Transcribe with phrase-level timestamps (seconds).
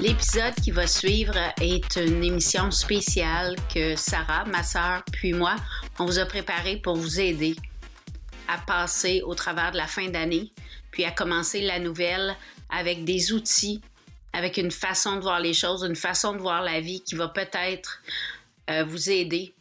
[0.00, 5.56] L'épisode qui va suivre est une émission spéciale que Sarah, ma sœur, puis moi,
[5.98, 7.56] on vous a préparée pour vous aider
[8.46, 10.52] à passer au travers de la fin d'année,
[10.90, 12.36] puis à commencer la nouvelle
[12.70, 13.80] avec des outils,
[14.32, 17.28] avec une façon de voir les choses, une façon de voir la vie qui va
[17.28, 18.02] peut-être
[18.70, 19.54] euh, vous aider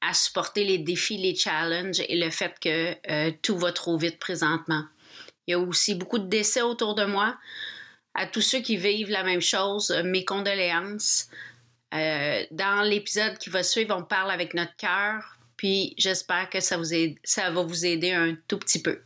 [0.00, 4.18] à supporter les défis, les challenges et le fait que euh, tout va trop vite
[4.18, 4.84] présentement.
[5.46, 7.36] Il y a aussi beaucoup de décès autour de moi
[8.14, 11.28] à tous ceux qui vivent la même chose, mes condoléances.
[11.94, 15.33] Euh, dans l'épisode qui va suivre, on parle avec notre cœur,
[15.64, 19.00] puis j'espère que ça, vous aide, ça va vous aider un tout petit peu.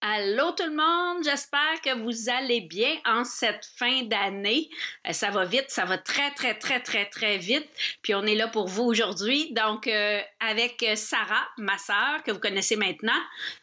[0.00, 4.70] Allô tout le monde, j'espère que vous allez bien en cette fin d'année.
[5.06, 7.68] Euh, ça va vite, ça va très très très très très vite.
[8.00, 9.52] Puis on est là pour vous aujourd'hui.
[9.52, 13.20] Donc euh, avec Sarah, ma sœur que vous connaissez maintenant.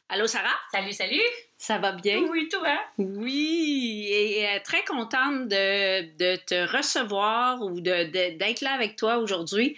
[0.10, 0.56] Allô Sarah?
[0.72, 1.24] Salut salut.
[1.58, 2.20] Ça va bien?
[2.30, 2.78] Oui, toi?
[3.00, 8.96] Oui, et euh, très contente de, de, te recevoir ou d'être de, d'être là avec
[8.96, 9.76] toi aujourd'hui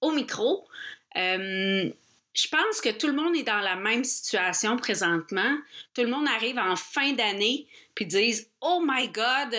[0.00, 0.66] au micro.
[1.16, 1.90] Euh,
[2.34, 5.56] je pense que tout le monde est dans la même situation présentement.
[5.94, 9.54] Tout le monde arrive en fin d'année puis disent Oh my God!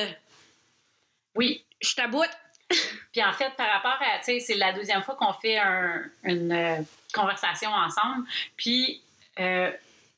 [1.36, 1.66] Oui.
[1.82, 2.30] Je t'aboute!
[3.12, 6.04] puis en fait, par rapport à, tu sais, c'est la deuxième fois qu'on fait un,
[6.24, 6.82] une euh,
[7.14, 8.26] conversation ensemble.
[8.56, 9.02] Puis,
[9.40, 9.72] euh,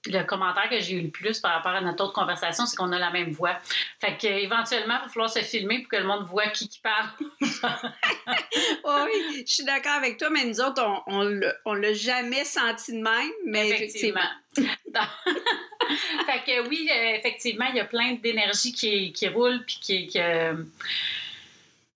[0.07, 2.91] le commentaire que j'ai eu le plus par rapport à notre autre conversation, c'est qu'on
[2.91, 3.57] a la même voix.
[3.99, 7.07] Fait qu'éventuellement, il va falloir se filmer pour que le monde voit qui qui parle.
[7.41, 13.02] oui, je suis d'accord avec toi, mais nous autres, on, on, l'a jamais senti de
[13.02, 14.22] même, mais effectivement.
[14.57, 14.95] effectivement.
[16.25, 20.19] fait que oui, effectivement, il y a plein d'énergie qui, qui roule puis qui, qui
[20.19, 20.53] euh,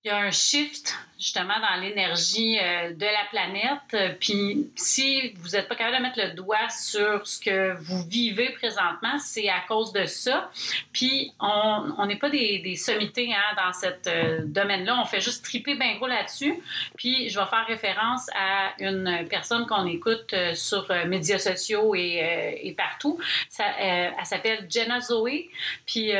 [0.04, 4.18] il y a un shift justement dans l'énergie euh, de la planète.
[4.20, 8.50] Puis si vous n'êtes pas capable de mettre le doigt sur ce que vous vivez
[8.52, 10.52] présentement, c'est à cause de ça.
[10.92, 15.00] Puis on n'est pas des, des sommités hein, dans ce euh, domaine-là.
[15.02, 16.56] On fait juste triper bien gros là-dessus.
[16.98, 22.60] Puis je vais faire référence à une personne qu'on écoute euh, sur médias sociaux et,
[22.62, 23.20] et partout.
[23.50, 25.50] Ça, elle s'appelle Jenna Zoe.
[25.86, 26.12] Puis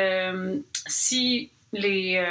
[0.88, 2.24] si les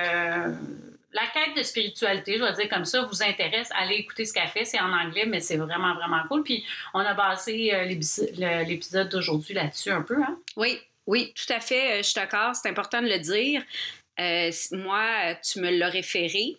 [1.15, 4.49] la quête de spiritualité, je vais dire comme ça, vous intéresse, allez écouter ce qu'elle
[4.49, 4.65] fait.
[4.65, 6.43] C'est en anglais, mais c'est vraiment, vraiment cool.
[6.43, 10.21] Puis on a basé euh, l'épisode d'aujourd'hui là-dessus un peu.
[10.21, 10.39] Hein?
[10.57, 11.93] Oui, oui, tout à fait.
[11.93, 12.57] Euh, je suis d'accord.
[12.57, 13.63] C'est important de le dire.
[14.19, 16.57] Euh, moi, tu me l'as référé.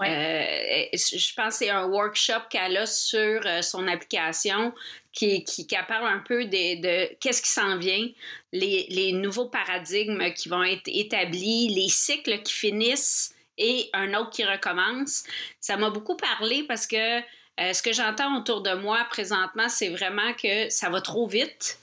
[0.00, 4.74] je pense que c'est un workshop qu'elle a sur son application
[5.12, 8.08] qui, qui, qui, parle un peu de, de qu'est-ce qui s'en vient,
[8.52, 14.30] les, les, nouveaux paradigmes qui vont être établis, les cycles qui finissent et un autre
[14.30, 15.24] qui recommence.
[15.60, 17.20] Ça m'a beaucoup parlé parce que
[17.60, 21.78] euh, ce que j'entends autour de moi présentement, c'est vraiment que ça va trop vite,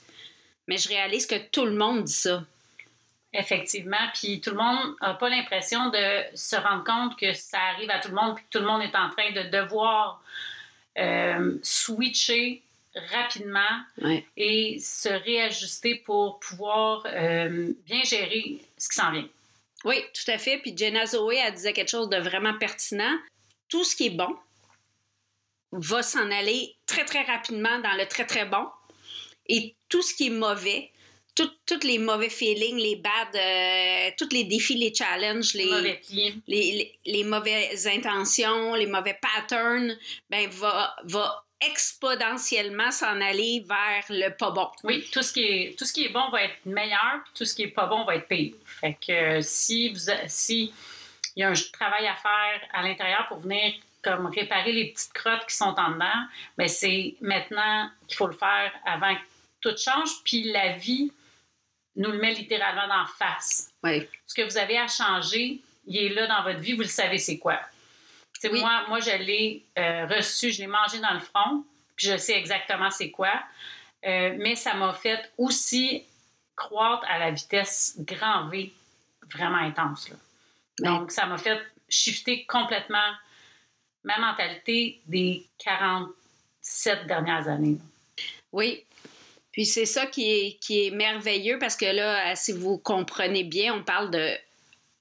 [0.68, 2.44] mais je réalise que tout le monde dit ça.
[3.34, 7.90] Effectivement, puis tout le monde n'a pas l'impression de se rendre compte que ça arrive
[7.90, 10.22] à tout le monde, puis que tout le monde est en train de devoir
[10.98, 12.62] euh, switcher
[12.94, 13.80] rapidement
[14.36, 19.28] et se réajuster pour pouvoir euh, bien gérer ce qui s'en vient.
[19.84, 20.58] Oui, tout à fait.
[20.58, 23.18] Puis Jenna Zoe, elle disait quelque chose de vraiment pertinent.
[23.68, 24.36] Tout ce qui est bon
[25.72, 28.66] va s'en aller très, très rapidement dans le très, très bon.
[29.48, 30.92] Et tout ce qui est mauvais,
[31.34, 36.00] tous les mauvais feelings, les bad, euh, tous les défis, les challenges, les,
[36.46, 39.96] les, les, mauvaises intentions, les mauvais patterns,
[40.28, 44.68] ben va, va exponentiellement s'en aller vers le pas bon.
[44.84, 47.44] Oui, tout ce qui est, tout ce qui est bon va être meilleur, puis tout
[47.44, 48.54] ce qui est pas bon va être pire.
[48.82, 50.74] Fait que euh, si vous si
[51.36, 53.72] il y a un travail à faire à l'intérieur pour venir
[54.02, 56.26] comme réparer les petites crottes qui sont en dedans,
[56.58, 59.20] mais ben, c'est maintenant qu'il faut le faire avant que
[59.60, 61.12] tout change, puis la vie
[61.94, 63.70] nous le met littéralement en face.
[63.84, 64.08] Oui.
[64.26, 67.18] Ce que vous avez à changer, il est là dans votre vie, vous le savez
[67.18, 67.60] c'est quoi.
[68.50, 71.64] Moi, moi, je l'ai euh, reçu, je l'ai mangé dans le front,
[71.94, 73.32] puis je sais exactement c'est quoi.
[74.04, 76.02] Euh, mais ça m'a fait aussi
[76.56, 78.72] croître à la vitesse grand V
[79.34, 80.10] vraiment intense.
[80.78, 83.12] Donc, ça m'a fait shifter complètement
[84.04, 87.78] ma mentalité des 47 dernières années.
[88.52, 88.84] Oui.
[89.52, 93.74] Puis c'est ça qui est, qui est merveilleux parce que là, si vous comprenez bien,
[93.74, 94.34] on parle de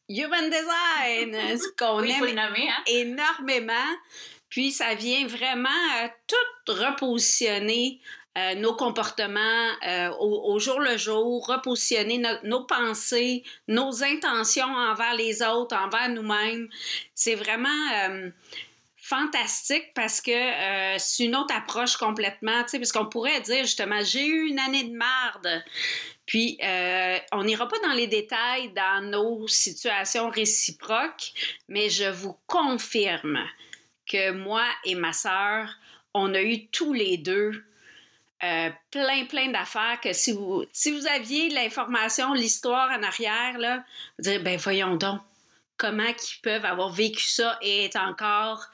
[0.10, 2.84] Human Design, ce qu'on aime hein?
[2.88, 3.74] énormément.
[4.50, 8.02] Puis ça vient vraiment euh, tout repositionner
[8.38, 15.16] euh, nos comportements euh, au, jour le jour, repositionner no- nos pensées, nos intentions envers
[15.16, 16.70] les autres, envers nous-mêmes.
[17.14, 18.30] C'est vraiment euh,
[18.96, 20.32] fantastique parce que
[20.98, 24.60] c'est une autre approche complètement, tu sais, parce qu'on pourrait dire justement, j'ai eu une
[24.60, 25.64] année de marde.
[26.26, 26.58] Puis,
[27.34, 31.34] on n'ira pas dans les détails dans nos situations réciproques,
[31.68, 33.40] mais je vous confirme
[34.10, 35.68] que moi et ma sœur,
[36.14, 37.66] on a eu tous les deux
[38.44, 43.84] euh, plein, plein d'affaires que si vous, si vous aviez l'information, l'histoire en arrière, là,
[44.18, 45.22] vous direz, ben voyons donc,
[45.78, 48.66] comment ils peuvent avoir vécu ça et être encore...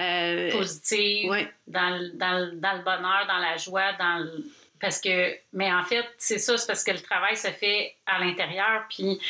[0.00, 1.52] Euh, Positive, ouais.
[1.66, 4.44] dans, le- dans, dans le bonheur, dans la joie, dans le-
[4.80, 5.36] Parce que...
[5.52, 9.20] Mais en fait, c'est ça, c'est parce que le travail se fait à l'intérieur, puis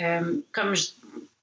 [0.00, 0.92] euh, comme je-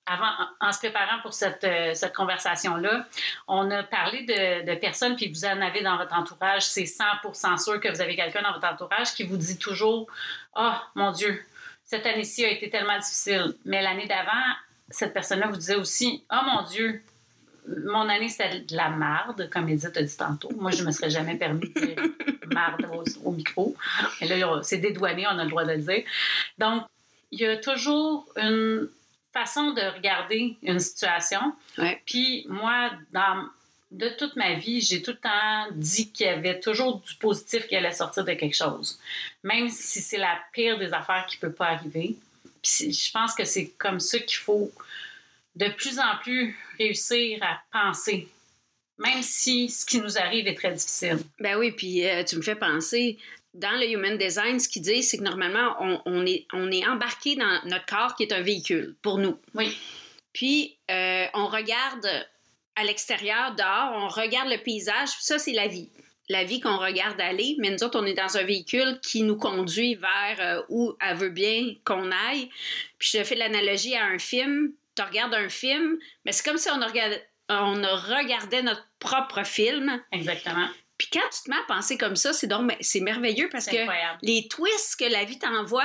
[0.07, 3.07] en, se préparant pour cette, euh, cette conversation-là,
[3.47, 7.79] on a parlé de, personnes, puis vous en avez dans votre entourage, c'est 100% sûr
[7.79, 10.07] que vous avez quelqu'un dans votre entourage qui vous dit toujours
[10.55, 11.43] «Ah, mon Dieu,
[11.85, 14.55] cette année-ci a été tellement difficile.» Mais l'année d'avant,
[14.89, 17.03] cette personne-là vous disait aussi «Ah, mon Dieu,
[17.67, 20.49] mon année, c'était de la marde, comme Edith a dit tantôt.
[20.57, 21.95] Moi, je ne me serais jamais permis de dire
[22.51, 23.75] marde au, au micro.
[24.19, 26.03] Mais là, c'est dédouané, on a le droit de le dire.
[26.57, 26.83] Donc,
[27.31, 28.89] il y a toujours une
[29.33, 31.53] façon de regarder une situation.
[31.77, 32.01] Ouais.
[32.05, 33.47] Puis moi, dans,
[33.91, 37.67] de toute ma vie, j'ai tout le temps dit qu'il y avait toujours du positif
[37.67, 38.99] qui allait sortir de quelque chose.
[39.43, 42.15] Même si c'est la pire des affaires qui ne peut pas arriver.
[42.61, 44.71] Puis je pense que c'est comme ça qu'il faut
[45.55, 48.27] de plus en plus réussir à penser,
[48.97, 51.19] même si ce qui nous arrive est très difficile.
[51.39, 53.17] Ben oui, puis euh, tu me fais penser,
[53.53, 56.85] dans le Human Design, ce qu'ils disent, c'est que normalement, on, on est, on est
[56.87, 59.37] embarqué dans notre corps qui est un véhicule pour nous.
[59.55, 59.77] Oui.
[60.33, 62.07] Puis, euh, on regarde
[62.75, 65.89] à l'extérieur, dehors, on regarde le paysage, ça, c'est la vie.
[66.29, 69.35] La vie qu'on regarde aller, mais nous autres, on est dans un véhicule qui nous
[69.35, 72.49] conduit vers euh, où elle veut bien qu'on aille.
[72.97, 74.71] Puis, je fais l'analogie à un film.
[74.95, 80.01] Tu regardes un film, mais c'est comme si on regardait, on regardait notre propre film.
[80.13, 80.67] Exactement.
[81.01, 83.75] Puis quand tu te mets à penser comme ça, c'est donc c'est merveilleux parce que
[83.75, 84.19] incroyable.
[84.21, 85.83] les twists que la vie t'envoie,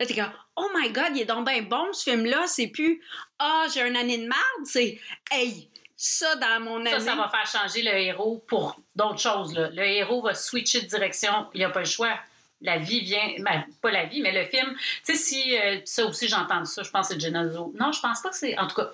[0.00, 2.66] là t'es comme oh my god, il est donc bien bon ce film là, c'est
[2.66, 3.00] plus
[3.38, 4.98] ah j'ai une année de merde, c'est
[5.30, 6.90] hey ça dans mon année.
[6.90, 9.54] Ça, ça va faire changer le héros pour d'autres choses.
[9.54, 9.70] Là.
[9.70, 11.46] Le héros va switcher de direction.
[11.54, 12.18] Il n'y a pas le choix.
[12.60, 14.74] La vie vient, ben, pas la vie, mais le film.
[15.06, 17.72] Tu sais, si euh, ça aussi, j'entends ça, je pense que c'est Genazo.
[17.78, 18.58] Non, je pense pas que c'est.
[18.58, 18.90] En tout cas,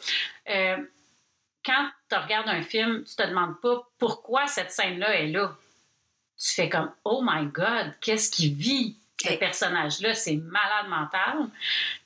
[0.51, 0.77] euh,
[1.65, 5.57] quand tu regardes un film, tu te demandes pas pourquoi cette scène-là est là.
[6.43, 10.15] Tu fais comme Oh my God, qu'est-ce qu'il vit, ce personnage-là?
[10.15, 11.49] C'est malade mental.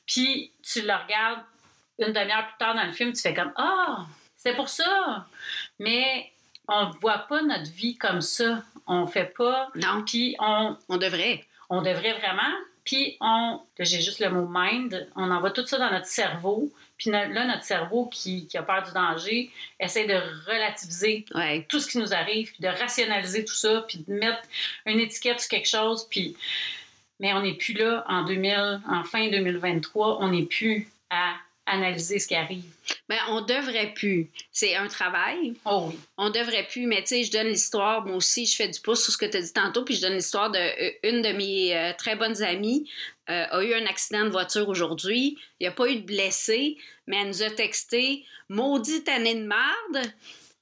[0.05, 1.41] Puis tu le regardes
[1.99, 4.05] une demi-heure plus tard dans le film, tu fais comme Ah,
[4.37, 5.27] c'est pour ça.
[5.79, 6.31] Mais
[6.69, 8.63] on ne voit pas notre vie comme ça.
[8.87, 9.71] On fait pas.
[9.75, 11.45] Non, Puis on, on devrait.
[11.71, 12.53] on devrait vraiment.
[12.85, 13.61] Puis on.
[13.79, 15.09] J'ai juste le mot mind.
[15.17, 16.71] On envoie tout ça dans notre cerveau.
[16.99, 20.15] Puis là, notre cerveau qui, qui a peur du danger essaie de
[20.51, 21.67] relativiser Ouais.
[21.69, 24.43] tout ce qui nous arrive, puis de rationaliser tout ça, puis de mettre
[24.87, 26.07] une étiquette sur quelque chose.
[26.11, 26.37] Puis...
[27.19, 30.19] Mais on n'est plus là en 2000, en fin 2023.
[30.21, 31.35] On n'est plus à
[31.67, 32.65] analyser ce qui arrive.
[33.09, 34.31] Ben on devrait plus.
[34.53, 35.55] C'est un travail.
[35.65, 35.99] Oh oui.
[36.17, 39.03] On devrait plus, mais tu sais, je donne l'histoire, moi aussi, je fais du pouce
[39.03, 41.77] sur ce que tu as dit tantôt, puis je donne l'histoire de euh, de mes
[41.77, 42.89] euh, très bonnes amies
[43.29, 45.37] euh, a eu un accident de voiture aujourd'hui.
[45.61, 49.45] Il n'y a pas eu de blessés, mais elle nous a texté Maudite année de
[49.47, 50.03] marde.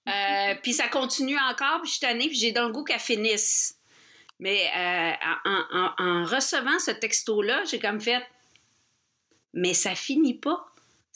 [0.06, 3.00] Euh, puis ça continue encore, puis je suis tannée, puis j'ai dans le goût qu'elle
[3.00, 3.78] finisse.
[4.38, 4.70] Mais
[5.46, 8.22] en, en- en recevant ce texto-là, j'ai comme fait
[9.54, 10.66] Mais ça finit pas.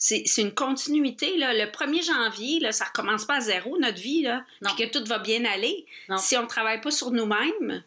[0.01, 1.37] C'est une continuité.
[1.37, 1.53] Là.
[1.53, 5.03] Le 1er janvier, là, ça recommence pas à zéro, notre vie, là, puis que tout
[5.05, 5.85] va bien aller.
[6.07, 6.17] Non.
[6.17, 7.83] Si on ne travaille pas sur nous-mêmes,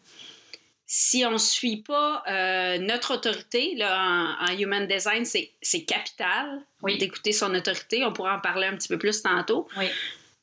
[0.85, 3.99] si on ne suit pas euh, notre autorité, là,
[4.39, 6.99] en, en Human Design, c'est capital Oui.
[6.99, 8.03] d'écouter son autorité.
[8.05, 9.67] On pourra en parler un petit peu plus tantôt.
[9.77, 9.87] Oui.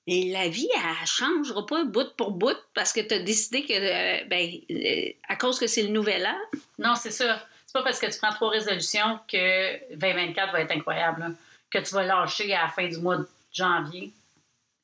[0.09, 3.73] Et la vie, elle changera pas bout pour bout parce que tu as décidé que,
[3.75, 7.47] euh, ben, euh, à cause que c'est le nouvel an, Non, c'est ça.
[7.65, 11.37] C'est pas parce que tu prends trois résolutions que 2024 va être incroyable.
[11.71, 14.13] Que tu vas lâcher à la fin du mois de janvier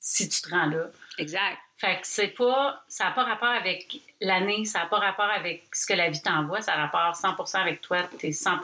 [0.00, 0.86] si tu te rends là.
[1.18, 1.58] exact.
[1.78, 2.82] Fait que c'est pas.
[2.88, 6.22] Ça n'a pas rapport avec l'année, ça n'a pas rapport avec ce que la vie
[6.22, 8.08] t'envoie, ça a rapport 100% avec toi.
[8.18, 8.60] Tu es 100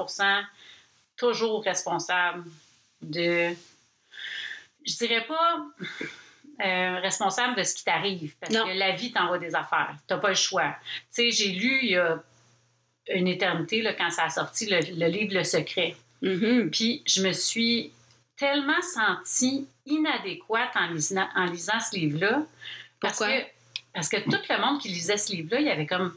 [1.17, 2.45] toujours responsable
[3.03, 3.55] de.
[4.87, 5.63] Je dirais pas
[6.65, 8.65] euh, responsable de ce qui t'arrive, parce Non.
[8.67, 9.95] que la vie t'envoie des affaires.
[10.09, 10.75] Tu pas le choix.
[11.15, 12.19] Tu sais, j'ai lu il y a
[13.09, 15.97] une éternité, là, quand ça a sorti, le, le livre Le Secret.
[16.23, 16.71] Mhm.
[16.71, 17.93] Puis je me suis
[18.37, 22.43] tellement sentie inadéquate en lisant, en lisant ce livre-là
[23.01, 23.37] Parce Pourquoi?
[23.41, 23.45] que,
[23.95, 26.15] parce que tout le monde qui lisait ce livre-là, il avait comme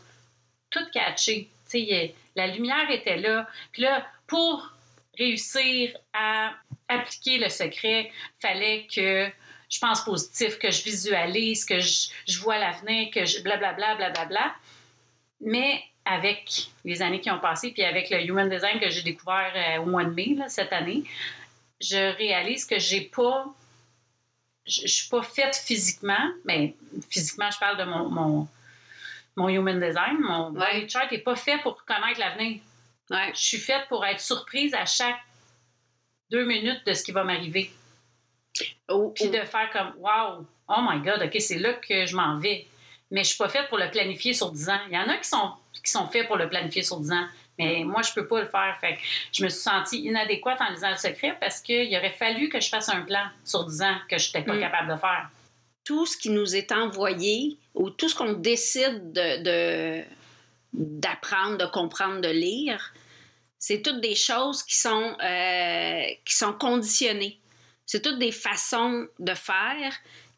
[0.70, 1.50] tout catché.
[1.74, 3.48] Il- la lumière était là.
[3.72, 4.72] Puis là, pour
[5.18, 6.52] réussir à
[6.88, 9.28] appliquer le secret, fallait que
[9.70, 14.54] je pense positif, que je visualise, que je, je vois l'avenir, que je blablabla, blablabla.
[15.42, 19.52] Mais avec les années qui ont passé, puis avec le Human Design que j'ai découvert
[19.56, 21.04] euh, au mois de mai, là, cette année,
[21.82, 23.46] je réalise que j'ai pas
[24.66, 26.76] je ne suis pas faite physiquement, mais
[27.12, 28.48] physiquement, je parle de mon, mon,
[29.36, 30.18] mon human design.
[30.20, 30.80] Mon Ouais.
[30.82, 32.62] body chart n'est pas fait pour connaître l'avenir.
[33.12, 33.32] Ouais.
[33.36, 35.20] Je suis faite pour être surprise à chaque
[36.32, 37.70] deux minutes de ce qui va m'arriver.
[39.14, 42.66] Puis de faire comme Wow, oh my God, OK, c'est là que je m'en vais.
[43.12, 44.80] Mais je suis pas faite pour le planifier sur 10 ans.
[44.88, 45.52] Il y en a qui sont,
[45.84, 47.28] qui sont faits pour le planifier sur 10 ans.
[47.58, 48.78] Mais moi, je peux pas le faire.
[48.82, 52.50] Fait que je me suis sentie inadéquate en lisant le secret parce qu'il aurait fallu
[52.50, 54.60] que je fasse un plan sur 10 ans que je n'étais pas Mm.
[54.60, 55.30] capable de faire.
[55.86, 60.04] tout ce qui nous est envoyé ou tout ce qu'on décide de, de-
[60.74, 62.92] d'apprendre, de comprendre, de lire,
[63.60, 67.40] c'est toutes des choses qui sont, euh, qui sont conditionnées.
[67.86, 69.94] C'est toutes des façons de faire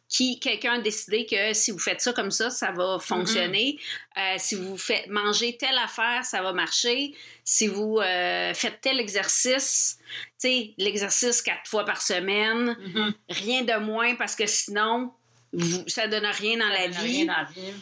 [0.10, 3.78] qui quelqu'un a décidé que si vous faites ça comme ça, ça va fonctionner.
[4.18, 7.14] Euh, si vous faites manger telle affaire, ça va marcher.
[7.44, 10.00] Si vous euh, faites tel exercice,
[10.40, 13.14] tu sais, l'exercice quatre fois par semaine, Mhm.
[13.30, 15.12] rien de moins parce que sinon,
[15.52, 17.16] vous, ça donne rien dans la donne vie.
[17.18, 17.74] rien dans la vie.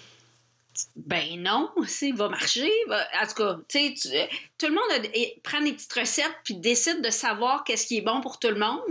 [0.96, 2.70] Ben non, ça va marcher.
[2.88, 6.56] va- En tout cas, tu sais, tout le monde a- prend des petites recettes puis
[6.56, 8.82] décide de savoir qu'est-ce qui est bon pour tout le monde.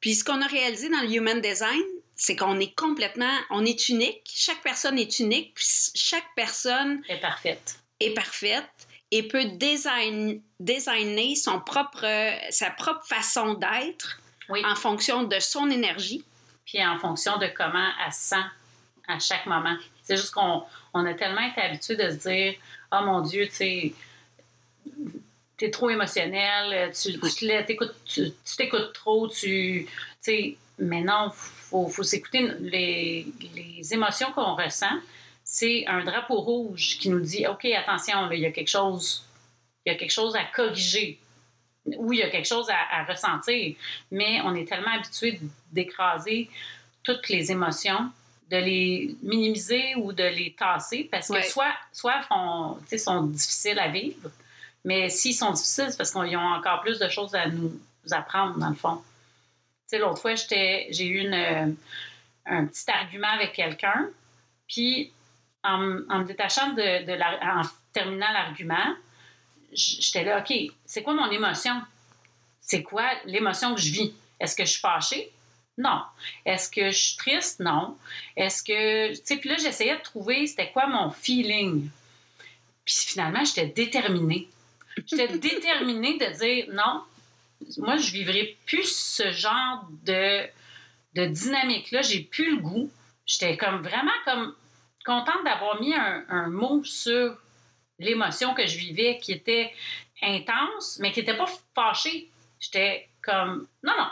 [0.00, 1.82] Puis ce qu'on a réalisé dans le Human Design,
[2.22, 4.20] c'est qu'on est complètement, on est unique.
[4.30, 5.54] Chaque personne est unique.
[5.54, 7.80] Puis chaque personne est parfaite.
[7.98, 8.68] est parfaite
[9.10, 12.04] et peut design, designer son propre,
[12.50, 14.62] sa propre façon d'être Oui.
[14.66, 16.22] en fonction de son énergie.
[16.66, 18.44] Puis en fonction de comment elle se sent
[19.08, 19.76] à chaque moment.
[20.02, 20.62] C'est juste qu'on
[20.92, 22.54] on a tellement été habitué de se dire
[22.92, 23.94] Oh mon Dieu, tu sais,
[25.56, 27.12] t'es trop émotionnel, tu,
[27.64, 29.86] t'écoutes- tu- tu trop, tu.
[29.86, 29.88] tu
[30.20, 31.32] sais, mais non,
[31.70, 34.98] faut, faut s'écouter les, les émotions qu'on ressent.
[35.44, 39.24] C'est un drapeau rouge qui nous dit OK, attention, là, il y a quelque chose,
[39.84, 41.18] il y a quelque chose à corriger
[41.96, 43.74] ou il y a quelque chose à, à ressentir.
[44.10, 45.40] Mais on est tellement habitué
[45.72, 46.48] d'écraser
[47.02, 48.10] toutes les émotions,
[48.50, 51.42] de les minimiser ou de les tasser parce que Ouais.
[51.42, 54.30] soit, soit font, sont difficiles à vivre,
[54.84, 57.72] mais s'ils sont difficiles, c'est parce qu'ils ont encore plus de choses à nous
[58.10, 59.02] apprendre, dans le fond.
[59.98, 61.66] L'autre fois, j'ai eu une, euh,
[62.46, 64.08] un petit argument avec quelqu'un,
[64.68, 65.12] puis
[65.64, 68.94] en, en me détachant de, de la- en terminant l'argument,
[69.72, 70.52] j'étais là, OK,
[70.84, 71.80] c'est quoi mon émotion?
[72.60, 74.12] C'est quoi l'émotion que je vis?
[74.38, 75.30] Est-ce que je suis fâchée?
[75.76, 76.02] Non.
[76.44, 77.60] Est-ce que je suis triste?
[77.60, 77.96] Non.
[78.36, 79.10] Est-ce que.
[79.12, 81.88] Tu sais, puis là, j'essayais de trouver c'était quoi mon feeling.
[82.84, 84.48] Puis finalement, j'étais déterminée.
[85.06, 87.02] J'étais déterminée de dire non,
[87.78, 90.46] moi, je vivrai plus ce genre de,
[91.14, 92.02] de dynamique-là.
[92.02, 92.90] J'ai plus le goût.
[93.26, 94.54] J'étais comme vraiment comme
[95.04, 97.36] contente d'avoir mis un, un mot sur
[97.98, 99.72] l'émotion que je vivais qui était
[100.22, 102.28] intense, mais qui n'était pas fâchée.
[102.58, 104.08] J'étais comme non, non.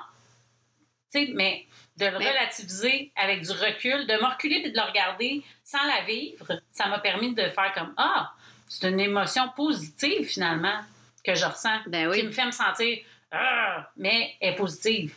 [1.13, 4.77] Tu sais, mais de le Mais- relativiser avec du recul, de me reculer et de
[4.77, 8.33] le regarder sans la vivre, ça m'a permis de faire comme Ah,
[8.69, 10.81] c'est une émotion positive finalement
[11.25, 12.27] que je ressens, Ben qui oui.
[12.27, 12.99] me fait me sentir
[13.31, 15.15] Ah, mais elle est positive.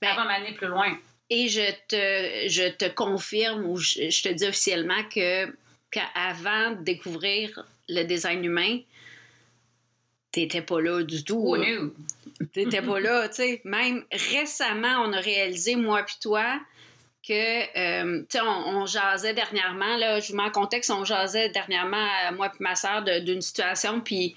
[0.00, 0.96] Ben- elle va m'amener plus loin.
[1.28, 5.46] Et je te, je te confirme ou je, je te dis officiellement que
[5.90, 8.80] qu'avant de découvrir le design humain,
[10.30, 11.56] t'étais pas là du tout.
[11.56, 12.46] Oh.
[12.52, 13.60] T'étais pas là, tu sais.
[13.64, 16.60] Même récemment, on a réalisé, moi puis toi,
[17.26, 21.04] que, euh, tu sais, on, on jasait dernièrement, là, je vous mets en contexte, on
[21.04, 24.36] jasait dernièrement, moi puis ma soeur, d'une situation, puis,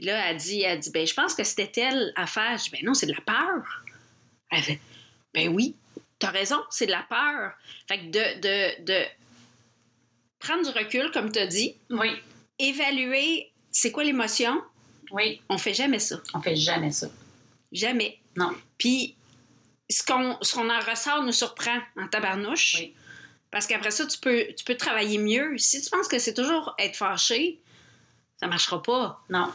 [0.00, 2.56] puis là, elle dit, elle dit, ben, je pense que c'était telle affaire.
[2.56, 3.84] Je dis, ben non, c'est de la peur.
[4.50, 4.80] Elle fait,
[5.34, 5.76] ben oui,
[6.18, 7.52] t'as raison, c'est de la peur.
[7.86, 9.04] Fait que de, de, de
[10.38, 12.08] prendre du recul, comme t'as dit, Oui,
[12.58, 14.62] évaluer c'est quoi l'émotion,
[15.12, 16.18] oui, on fait jamais ça.
[16.32, 17.08] on fait jamais ça.
[17.70, 18.18] Jamais.
[18.36, 18.52] Non.
[18.78, 19.16] Puis,
[19.90, 22.76] ce qu'on en ressort nous surprend en tabarnouche.
[22.78, 22.94] Oui.
[23.50, 25.58] Parce qu'après ça, tu peux, tu peux travailler mieux.
[25.58, 27.60] Si tu penses que c'est toujours être fâché,
[28.38, 29.22] ça marchera pas.
[29.28, 29.52] Non.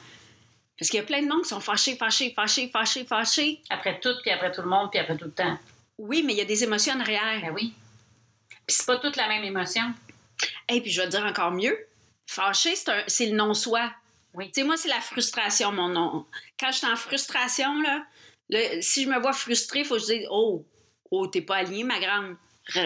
[0.77, 3.62] Parce qu'il y a plein de monde qui sont fâchés, fâchés, fâchés, fâchés, fâchés.
[3.70, 5.58] Après tout, puis après tout le monde, puis après tout le temps.
[5.98, 7.39] Oui, mais il y a des émotions en arrière.
[7.41, 7.74] Ben oui.
[8.67, 9.84] Puis c'est pas toute la même émotion.
[10.67, 11.77] Et puis, je vais te dire encore mieux.
[12.27, 13.89] Fâché, c'est un- c'est le non-soi.
[14.34, 14.48] Oui.
[14.51, 16.25] Tu sais, moi, c'est la frustration, mon nom.
[16.60, 18.03] Quand je suis en frustration, là,
[18.50, 20.65] le- si je me vois frustrée, il faut que je dise Oh,
[21.12, 22.36] oh, t'es pas alignée, ma grande.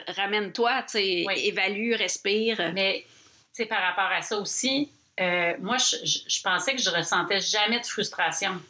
[0.09, 1.33] ramène-toi, tu sais, Oui.
[1.45, 2.71] évalue, respire.
[2.73, 3.13] Mais, tu
[3.53, 7.85] sais, par rapport à ça aussi, euh, moi, je, pensais que je ressentais jamais de
[7.85, 8.61] frustration.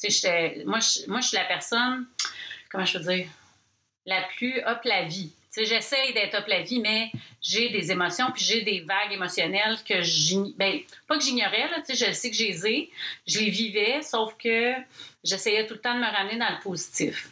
[0.00, 2.06] Tu sais, moi, je, suis la personne,
[2.70, 3.28] comment je peux dire,
[4.06, 5.30] la plus up la vie.
[5.52, 7.10] Tu sais, j'essaye d'être up la vie, mais
[7.42, 11.94] j'ai des émotions, puis j'ai des vagues émotionnelles que j'ign- ben, pas que j'ignorais, tu
[11.94, 12.90] sais, je sais que je les ai,
[13.26, 14.74] je les vivais, sauf que
[15.24, 17.30] j'essayais tout le temps de me ramener dans le positif.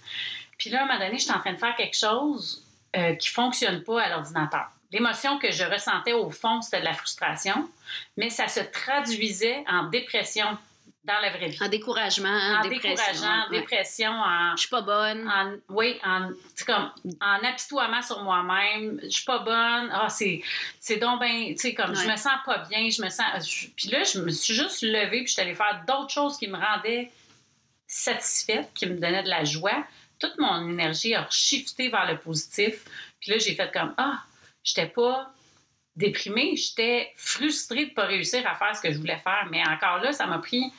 [0.58, 2.64] Puis là, à un moment donné, j'étais en train de faire quelque chose
[2.96, 4.68] euh, qui fonctionne pas à l'ordinateur.
[4.90, 7.68] L'émotion que je ressentais au fond, c'était de la frustration,
[8.16, 10.46] mais ça se traduisait en dépression
[11.04, 11.58] dans la vraie vie.
[11.62, 12.90] En découragement, en, En dépression.
[12.94, 13.60] décourageant, en ouais.
[13.60, 15.26] dépression, en, Je suis pas bonne.
[15.28, 16.90] en- oui, en, c'est comme,
[17.20, 19.00] en apitoiement sur moi-même.
[19.02, 19.90] Je suis pas bonne.
[19.92, 20.42] Ah, c'est,
[20.80, 22.12] c'est donc ben, tu sais, comme, je Ouais.
[22.12, 23.48] me sens pas bien, je me sens.
[23.48, 26.36] je- puis là, je me suis juste levée, puis je suis allée faire d'autres choses
[26.36, 27.10] qui me rendaient
[27.86, 29.84] satisfaite, qui me donnaient de la joie.
[30.18, 32.84] Toute mon énergie a shifté vers le positif.
[33.20, 34.18] Puis là, j'ai fait comme, ah,
[34.68, 35.30] j'étais pas
[35.96, 39.46] déprimée, j'étais frustrée de pas réussir à faire ce que je voulais faire.
[39.50, 40.72] Mais encore là, ça m'a pris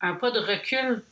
[0.00, 1.04] un pas de recul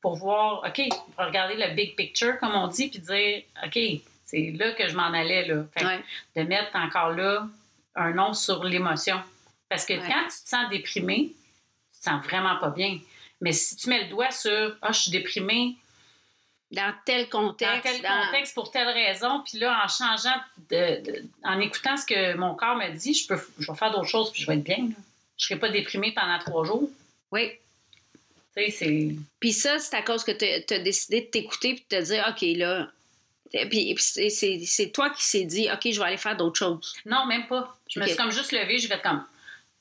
[0.00, 0.82] pour voir, OK,
[1.18, 3.78] regarder le big picture, comme on dit, puis dire, OK,
[4.24, 5.64] c'est là que je m'en allais, là.
[5.74, 6.02] Fait que Ouais.
[6.36, 7.46] de mettre encore là
[7.94, 9.20] un nom sur l'émotion.
[9.68, 10.06] Parce que Ouais.
[10.06, 11.32] quand tu te sens déprimé,
[11.92, 12.98] tu te sens vraiment pas bien.
[13.40, 15.76] Mais si tu mets le doigt sur, ah, je suis déprimée,
[16.72, 17.84] Dans tel contexte.
[17.84, 21.96] dans tel dans- contexte, pour telle raison, puis là, en changeant, de, de- en écoutant
[21.96, 24.46] ce que mon corps me dit, je, peux, je vais faire d'autres choses, puis je
[24.46, 24.78] vais être bien.
[24.78, 24.94] là.
[25.36, 26.88] Je serai pas déprimée pendant trois jours.
[27.30, 27.50] Oui.
[28.56, 29.08] Tu sais, c'est.
[29.40, 32.26] Puis ça, c'est à cause que tu as décidé de t'écouter puis de te dire,
[32.30, 32.88] OK, là.
[33.68, 36.94] Puis, c'est- toi qui s'est dit, OK, je vais aller faire d'autres choses.
[37.04, 37.76] Non, même pas.
[37.88, 39.22] Je me suis comme juste levée, je vais être comme,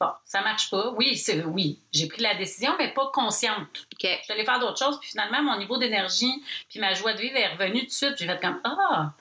[0.01, 0.89] bon, ça marche pas.
[0.98, 3.88] Oui, c'est oui, j'ai pris la décision, mais pas consciente.
[4.01, 7.20] Je suis allée faire d'autres choses, puis finalement, mon niveau d'énergie, puis ma joie de
[7.22, 8.17] vivre est revenue tout de suite.
[8.17, 9.13] J'ai fait comme, ah,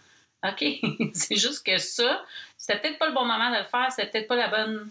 [0.48, 0.64] OK.
[1.12, 2.24] c'est juste que ça,
[2.56, 4.90] c'était peut-être pas le bon moment de le faire, c'était peut-être pas la bonne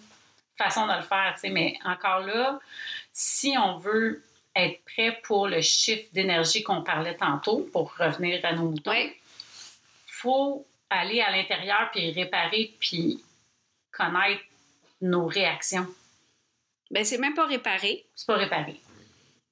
[0.57, 1.49] façon de le faire, tu sais.
[1.49, 2.59] Mais encore là,
[3.11, 4.23] si on veut
[4.55, 9.15] être prêt pour le chiffre d'énergie qu'on parlait tantôt, pour revenir à nos moutons, Oui.
[10.05, 13.23] faut aller à l'intérieur puis réparer puis
[13.91, 14.43] connaître
[15.01, 15.87] nos réactions.
[16.91, 18.05] Ben, c'est même pas réparé.
[18.15, 18.79] C'est pas réparer.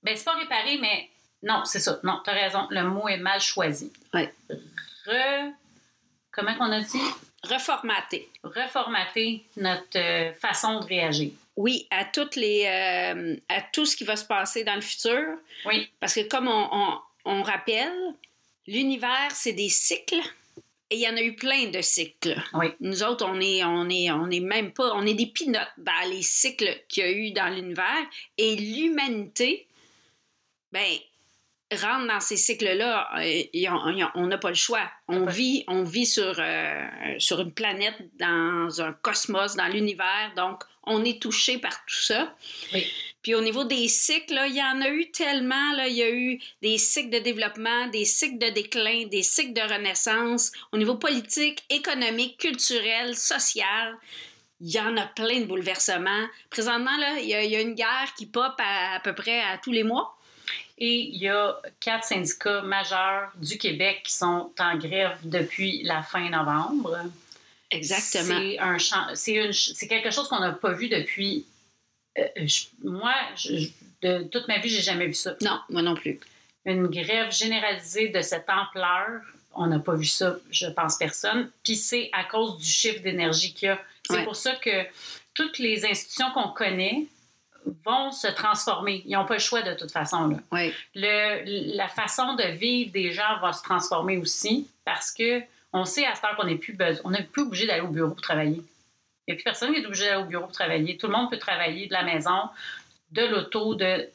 [0.03, 1.09] Ben, c'est pas réparer, mais
[1.43, 1.99] non, c'est ça.
[2.03, 2.67] Non, t'as raison.
[2.71, 3.91] Le mot est mal choisi.
[4.13, 4.33] Ouais.
[5.05, 5.51] Re...
[6.31, 6.99] Comment qu'on a dit?
[7.43, 8.27] Reformaté.
[8.43, 11.31] Reformater notre euh, façon de réagir.
[11.55, 15.23] Oui, à toutes les euh, à tout ce qui va se passer dans le futur.
[15.65, 15.89] Oui.
[15.99, 17.93] Parce que comme on, on- on rappelle,
[18.67, 20.21] l'univers, c'est des cycles.
[20.89, 22.41] Et il y en a eu plein de cycles.
[22.53, 22.67] Oui.
[22.79, 26.09] Nous autres, on est, on est, on est même pas, on est des pinottes dans
[26.09, 28.05] les cycles qu'il y a eu dans l'univers.
[28.37, 29.67] Et l'humanité,
[30.71, 30.97] ben,
[31.71, 34.89] rentre dans ces cycles-là, euh, on n'a pas le choix.
[35.07, 36.87] On vit, on vit sur, euh,
[37.19, 42.33] sur une planète, dans un cosmos, dans l'univers, donc on est touché par tout ça.
[42.73, 42.87] Oui.
[43.27, 45.73] Puis au niveau des cycles, là, il y en a eu tellement.
[45.73, 49.51] Là, il y a eu des cycles de développement, des cycles de déclin, des cycles
[49.51, 50.53] de renaissance.
[50.71, 53.97] Au niveau politique, économique, culturel, social,
[54.61, 56.25] il y en a plein de bouleversements.
[56.49, 59.13] Présentement, là, il y, a, il y a une guerre qui pop à, à peu
[59.13, 60.17] près à tous les mois.
[60.77, 66.01] Et il y a quatre syndicats majeurs du Québec qui sont en grève depuis la
[66.01, 66.97] fin novembre.
[67.71, 68.39] Exactement.
[68.61, 68.77] Un
[69.15, 71.45] c'est quelque chose qu'on n'a pas vu depuis.
[72.17, 73.69] Euh, je- moi, je-
[74.01, 75.35] de toute ma vie, j'ai jamais vu ça.
[75.41, 76.19] Non, moi non plus.
[76.65, 79.21] Une grève généralisée de cette ampleur,
[79.53, 81.49] on n'a pas vu ça, je pense personne.
[81.63, 83.79] Puis c'est à cause du chiffre d'énergie qu'il y a.
[84.05, 84.23] C'est Ouais.
[84.23, 84.85] pour ça que
[85.33, 87.05] toutes les institutions qu'on connaît
[87.83, 89.03] vont se transformer.
[89.05, 90.29] Ils n'ont pas le choix de toute façon.
[90.29, 95.41] Là le, la façon de vivre des gens va se transformer aussi parce que
[95.73, 98.09] on sait à cette heure qu'on n'est plus, on n'est plus obligé d'aller au bureau
[98.11, 98.61] pour travailler.
[99.27, 100.97] Il n'y a plus personne qui est obligé d'aller au bureau pour travailler.
[100.97, 102.49] Tout le monde peut travailler de la maison,
[103.11, 104.09] de l'auto, de...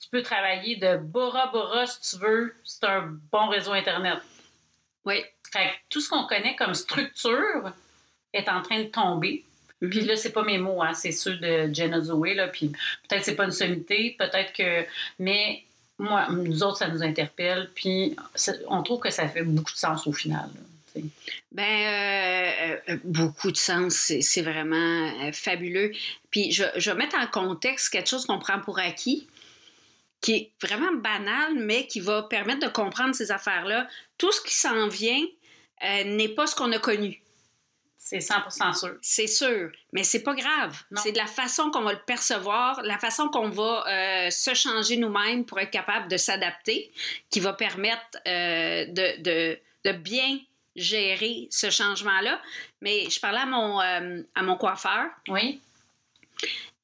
[0.00, 2.54] Tu peux travailler de Bora Bora si tu veux.
[2.64, 4.18] C'est un bon réseau Internet.
[5.04, 5.16] Oui.
[5.52, 7.72] Fait que tout ce qu'on connaît comme structure
[8.32, 9.44] est en train de tomber.
[9.80, 10.06] Puis Mhm.
[10.06, 12.46] là, c'est pas mes mots, hein, c'est ceux de Jenna Zoe, là.
[12.48, 12.68] Puis
[13.08, 14.86] peut-être c'est pas une sommité, peut-être que.
[15.18, 15.64] Mais
[15.98, 17.68] moi, nous autres, ça nous interpelle.
[17.74, 18.16] Puis
[18.68, 20.48] on trouve que ça fait beaucoup de sens au final.
[20.54, 20.60] là,
[21.52, 24.12] Ben, euh, euh, beaucoup de sens.
[24.20, 24.76] C'est vraiment
[25.24, 25.92] euh, fabuleux.
[26.30, 29.26] Puis, je, je vais mettre en contexte quelque chose qu'on prend pour acquis,
[30.20, 33.88] qui est vraiment banal, mais qui va permettre de comprendre ces affaires-là.
[34.18, 35.24] Tout ce qui s'en vient
[35.84, 37.18] euh, n'est pas ce qu'on a connu.
[37.98, 38.98] C'est 100 sûr.
[39.00, 40.76] C'est sûr, mais c'est pas grave.
[40.96, 44.96] C'est de la façon qu'on va le percevoir, la façon qu'on va euh, se changer
[44.96, 46.90] nous-mêmes pour être capable de s'adapter,
[47.30, 50.38] qui va permettre euh, de, de- de bien
[50.76, 52.40] gérer ce changement-là.
[52.80, 55.60] Mais je parlais à mon, euh, à mon coiffeur Oui.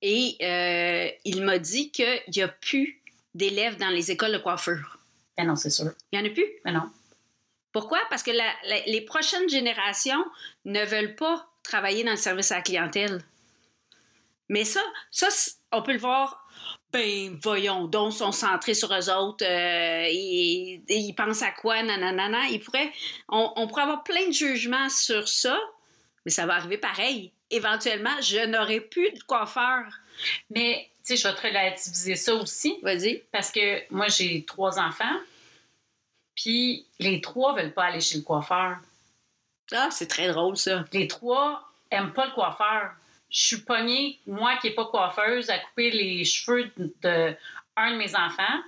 [0.03, 3.01] et euh, il m'a dit qu'il n'y a plus
[3.35, 4.99] d'élèves dans les écoles de coiffure.
[5.37, 5.93] Ben non, c'est sûr.
[6.13, 6.47] Il n'y en a plus?
[6.65, 6.91] Ben non.
[7.73, 8.01] Pourquoi?
[8.11, 10.25] Parce que la- la- les prochaines générations
[10.65, 13.23] ne veulent pas travailler dans le service à la clientèle.
[14.49, 15.29] Mais ça, ça
[15.73, 16.48] on peut le voir.
[16.91, 21.83] Ben, voyons, donc, sont centrés sur eux autres, euh, et, et ils pensent à quoi,
[21.83, 22.47] nanana.
[22.49, 22.91] Ils pourraient,
[23.29, 25.59] on, on pourrait avoir plein de jugements sur ça,
[26.25, 27.31] mais ça va arriver pareil.
[27.51, 29.85] Éventuellement, je n'aurai plus de coiffeur.
[30.51, 32.79] Mais, tu sais, je vais te relativiser ça aussi.
[32.83, 33.23] Vas-y.
[33.33, 35.17] Parce que moi, j'ai trois enfants.
[36.35, 38.77] Puis les trois veulent pas aller chez le coiffeur.
[39.73, 40.85] Ah, c'est très drôle, ça.
[40.93, 42.93] Les trois aiment pas le coiffeur.
[43.31, 46.71] Je suis pognée, moi qui n'ai pas coiffeuse, à couper les cheveux
[47.03, 47.35] de
[47.77, 48.59] un de mes enfants.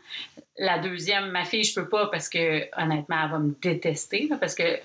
[0.59, 4.29] La deuxième, ma fille, je peux pas parce que honnêtement, elle va me détester.
[4.29, 4.79] là, parce que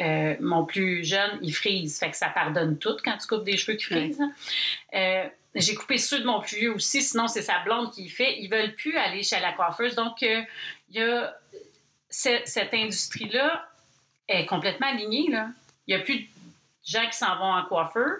[0.00, 1.98] euh, mon plus jeune, il frise.
[1.98, 4.18] Fait que ça pardonne tout quand tu coupes des cheveux qui frisent.
[4.18, 4.28] là.
[4.94, 8.38] Euh, j'ai coupé ceux de mon plus vieux aussi, sinon c'est sa blonde qui fait.
[8.40, 9.94] Ils veulent plus aller chez la coiffeuse.
[9.94, 10.42] Donc, euh,
[10.90, 11.36] il y a
[12.10, 13.68] ce- cette industrie-là
[14.28, 15.26] est complètement alignée.
[15.28, 15.48] Il
[15.88, 16.26] n'y a plus de
[16.84, 18.18] gens qui s'en vont en coiffeur,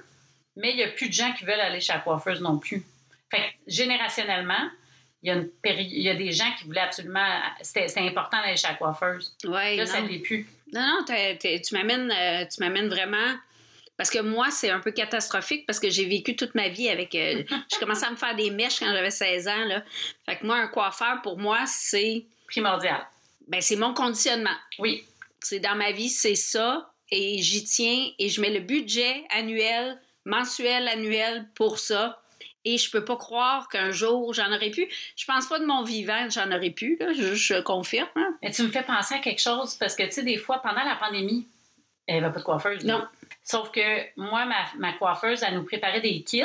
[0.59, 2.85] mais il n'y a plus de gens qui veulent aller chez la coiffeuse non plus.
[3.31, 4.71] Fait que, générationnellement,
[5.23, 7.27] il y, a une péri- il y a des gens qui voulaient absolument.
[7.63, 9.35] C'était important d'aller chez la coiffeuse.
[9.45, 9.91] Ouais, Là, non.
[9.91, 10.47] ça ne l'est plus.
[10.73, 13.35] Non, non, tu m'amènes euh, tu m'amènes vraiment.
[13.97, 17.15] Parce que moi, c'est un peu catastrophique parce que j'ai vécu toute ma vie avec.
[17.17, 17.43] euh,
[17.73, 19.65] j'ai commencé à me faire des mèches quand j'avais 16 ans.
[19.65, 19.83] Là.
[20.25, 22.25] Fait que moi, un coiffeur, pour moi, c'est.
[22.47, 23.05] Primordial.
[23.49, 24.55] Ben, c'est mon conditionnement.
[24.79, 25.05] Oui.
[25.41, 26.93] C'est dans ma vie, c'est ça.
[27.11, 32.21] Et j'y tiens et je mets le budget annuel, mensuel, annuel pour ça.
[32.65, 34.89] Et je peux pas croire qu'un jour j'en aurais pu.
[35.17, 37.13] Je pense pas de mon vivant j'en aurais pu, là.
[37.13, 38.09] Je, je confirme.
[38.17, 38.35] hein.
[38.43, 40.85] Mais tu me fais penser à quelque chose parce que, tu sais, des fois, pendant
[40.85, 41.47] la pandémie,
[42.07, 42.85] il n'y avait pas de coiffeuse.
[42.85, 42.93] là.
[42.99, 43.07] Non.
[43.45, 43.81] Sauf que
[44.17, 46.43] moi, ma, ma coiffeuse, elle nous préparait des kits.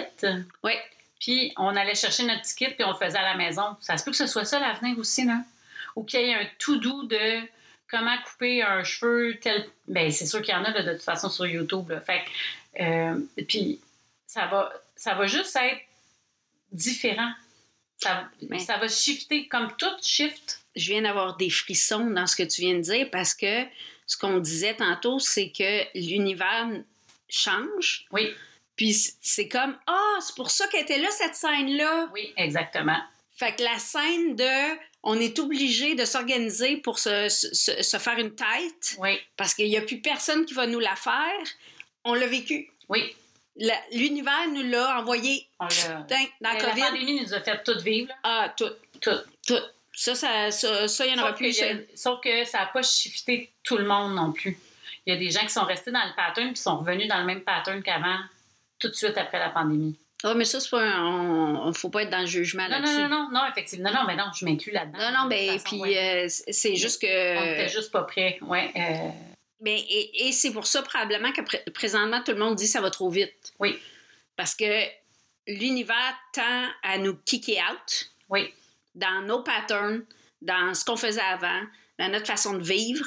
[0.64, 0.74] Oui.
[1.20, 3.76] Puis on allait chercher notre petit kit puis on le faisait à la maison.
[3.82, 5.40] Ça se peut que ce soit ça l'avenir aussi, là.
[5.96, 7.42] Ou qu'il y ait un tout doux de
[7.94, 9.70] comment couper un cheveu tel.
[9.88, 11.92] Ben, c'est sûr qu'il y en a là, de toute façon sur YouTube.
[11.92, 12.02] là.
[12.02, 12.24] Fait
[12.80, 13.80] euh, puis
[14.26, 15.82] ça va, ça va juste être
[16.72, 17.32] différent.
[17.98, 18.28] Ça,
[18.78, 20.60] va shifter comme tout shift.
[20.76, 23.64] je viens d'avoir des frissons dans ce que tu viens de dire parce que
[24.08, 26.68] ce qu'on disait tantôt, c'est que l'univers
[27.30, 28.08] change.
[28.12, 28.34] Oui,
[28.76, 32.10] Puis c'est comme Ah, c'est pour ça qu'elle était là, cette scène-là.
[32.12, 33.02] oui, exactement.
[33.36, 38.18] Fait que la scène de on est obligé de s'organiser pour se, se- se faire
[38.18, 41.44] une tête Oui, parce qu'il n'y a plus personne qui va nous la faire,
[42.06, 42.70] on l'a vécu.
[42.90, 43.16] oui.
[43.56, 46.06] La- L'univers nous l'a envoyé On l'a.
[46.10, 46.82] Dans la la COVID.
[46.82, 48.08] pandémie nous a fait tout vivre.
[48.10, 48.16] là.
[48.24, 49.12] Ah, tout, Tout.
[49.46, 49.60] tout.
[49.96, 51.62] Ça, ça, ça, ça, il y en aura plus.
[51.62, 54.58] a- sauf que ça n'a pas shifté tout le monde non plus.
[55.06, 57.20] Il y a des gens qui sont restés dans le pattern puis sont revenus dans
[57.20, 58.18] le même pattern qu'avant,
[58.80, 59.96] tout de suite après la pandémie.
[60.26, 62.94] Ah, mais ça, c'est pas un- on, on- faut pas être dans le jugement là-dessus.
[62.94, 63.90] non, non, non, non, effectivement.
[63.92, 64.98] Non, non, mais non, je m'inclus là-dedans.
[65.00, 66.26] Non, non, mais puis ouais.
[66.26, 67.54] euh, c'est- juste On que.
[67.54, 68.38] était juste pas prêts.
[68.42, 69.10] Ouais, euh,
[69.60, 72.82] Ben, et et c'est pour ça probablement que pré- présentement tout le monde dit ça
[72.82, 73.54] va trop vite.
[73.60, 73.78] Oui.
[74.36, 74.66] Parce que
[75.48, 78.54] l'univers tend à nous kicker out oui,
[78.96, 80.04] dans nos patterns,
[80.42, 81.62] dans ce qu'on faisait avant,
[82.00, 83.06] dans notre façon de vivre.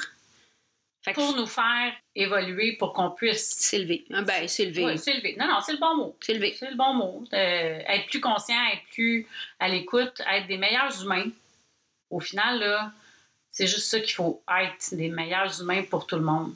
[1.07, 4.05] Fait que pour nous faire évoluer, pour qu'on puisse s'élever.
[4.13, 4.83] Ah, Ben, s'élever.
[4.83, 5.37] Ouais, s'élever.
[5.39, 6.17] Non, non, c'est le bon mot.
[6.19, 6.53] S'élever.
[6.59, 7.23] C'est le bon mot.
[7.31, 9.25] Euh, être plus conscient, être plus
[9.59, 11.29] à l'écoute, être des meilleurs humains.
[12.09, 12.91] Au final, là,
[13.51, 16.53] c'est juste ça qu'il faut être, des meilleurs humains pour tout le monde.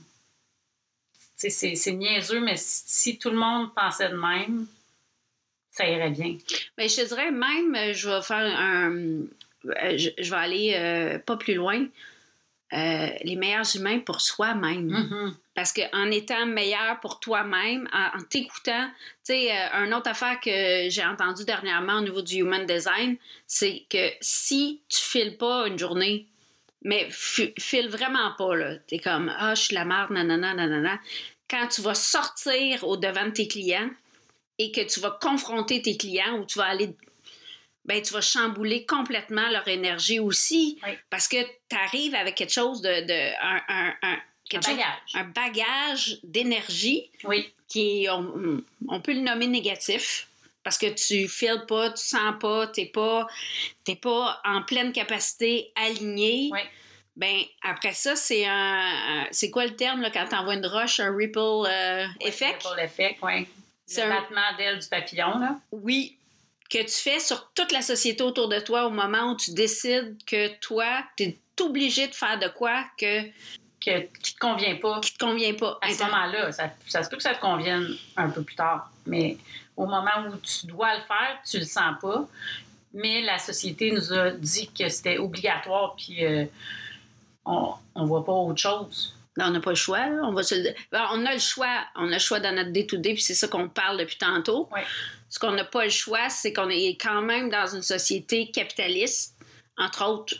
[1.38, 4.68] C'est c'est niaiseux, mais si, si tout le monde pensait de même,
[5.72, 6.38] ça irait bien.
[6.78, 8.92] Mais je te dirais même, euh, je vais faire un.
[8.92, 11.88] euh, Je, je vais aller euh, pas plus loin.
[12.74, 14.86] Euh, les meilleurs humains pour soi-même.
[14.88, 15.36] Mhm.
[15.54, 20.40] Parce qu'en étant meilleur pour toi-même, en, en t'écoutant, tu sais, euh, une autre affaire
[20.40, 25.68] que j'ai entendue dernièrement au niveau du human design, c'est que si tu files pas
[25.68, 26.28] une journée,
[26.82, 30.98] mais fi- file vraiment pas, là, t'es comme, ah, je suis la merde, nanana, nanana.
[31.50, 33.90] Quand tu vas sortir au devant de tes clients
[34.58, 36.96] et que tu vas confronter tes clients ou tu vas aller
[37.86, 40.80] ben, tu vas chambouler complètement leur énergie aussi.
[40.86, 40.94] Oui.
[41.10, 41.38] Parce que
[41.70, 43.06] tu arrives avec quelque chose de.
[43.06, 45.16] de un, un- un- Un quelque chose- bagage.
[45.16, 50.28] un bagage d'énergie Oui, qui est, on, on peut le nommer négatif.
[50.64, 53.26] Parce que tu files pas, tu sens pas, t'es pas,
[53.84, 56.50] t'es pas en pleine capacité alignée.
[56.52, 56.60] oui.
[57.18, 58.54] Ben, après ça, c'est un.
[59.24, 62.62] un- C'est quoi le terme là, quand t'envoies une roche, un ripple euh, effect?
[62.62, 63.48] Pour l'effet, oui.
[63.86, 65.60] C'est Le un- battement d'aile du papillon, là.
[65.74, 66.16] Oui,
[66.72, 70.18] que tu fais sur toute la société autour de toi au moment où tu décides
[70.26, 73.24] que toi, tu es obligé de faire de quoi que
[73.84, 75.80] que, qui te convient pas qui te convient pas.
[75.82, 76.52] à ce moment-là.
[76.52, 79.38] Ça, ça se peut que ça te convienne un peu plus tard, mais
[79.76, 82.28] au moment où tu dois le faire, tu le sens pas.
[82.94, 86.46] Mais la société nous a dit que c'était obligatoire, puis euh,
[87.46, 89.16] on ne voit pas autre chose.
[89.36, 90.08] Ben, on n'a pas le choix.
[90.10, 90.22] là.
[90.24, 90.56] On, va se
[90.92, 91.86] Ben, on a le choix.
[91.96, 94.70] On a le choix dans notre day-to-day, puis c'est ça qu'on parle depuis tantôt.
[94.74, 94.84] Ouais.
[95.32, 99.38] Ce qu'on n'a pas le choix, c'est qu'on est quand même dans une société capitaliste,
[99.78, 100.36] entre autres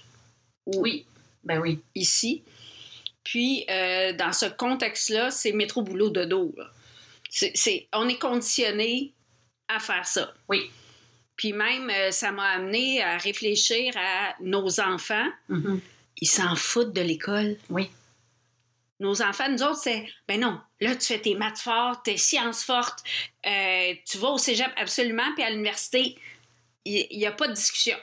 [0.68, 1.06] Oui,
[1.46, 1.80] ben oui.
[1.96, 2.44] ici.
[3.24, 6.54] Puis, euh, dans ce contexte-là, c'est métro boulot de dos.
[7.94, 9.14] on est conditionné
[9.70, 10.34] à faire ça.
[10.50, 10.70] Oui.
[11.38, 15.28] Puis même, euh, ça m'a amené à réfléchir à nos enfants.
[15.48, 15.80] Mhm.
[16.20, 17.56] Ils s'en foutent de l'école.
[17.70, 17.90] Oui.
[19.02, 22.64] Nos enfants, nous autres, c'est ben non, là, tu fais tes maths fortes, tes sciences
[22.64, 23.00] fortes,
[23.46, 26.18] euh, tu vas au cégep absolument, puis à l'université,
[26.86, 27.98] il n'y a pas de discussion.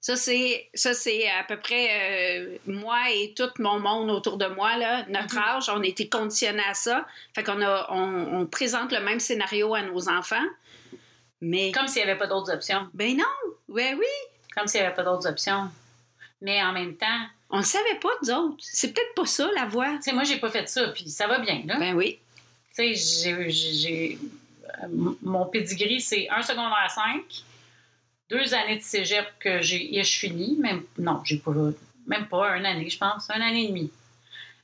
[0.00, 1.86] Ça, c'est, ça, c'est à peu près
[2.40, 5.42] euh, moi et tout mon monde autour de moi, là, notre Mhm.
[5.42, 7.06] âge, on a été conditionnés à ça.
[7.36, 10.44] Fait qu'on a, on, on présente le même scénario à nos enfants.
[11.40, 12.88] Mais, Comme s'il n'y avait pas d'autres options.
[12.94, 13.24] ben non,
[13.68, 14.06] ouais, oui,
[14.56, 15.70] Comme s'il n'y avait pas d'autres options.
[16.40, 17.20] Mais en même temps,
[17.52, 18.56] on ne savait pas, nous autres.
[18.60, 19.96] C'est peut-être pas ça, la voie.
[19.96, 21.78] tu sais, moi, j'ai pas fait ça, puis ça va bien, là.
[21.78, 22.18] Ben oui.
[22.74, 24.18] Tu sais, j'ai-
[24.82, 24.86] euh,
[25.22, 27.22] Mon pedigree, c'est un secondaire 5,
[28.30, 30.56] deux années de cégep que j'ai et je finis.
[30.58, 31.52] Même, non, j'ai pas.
[32.06, 33.28] Même pas une année, je pense.
[33.30, 33.90] Un année et demie.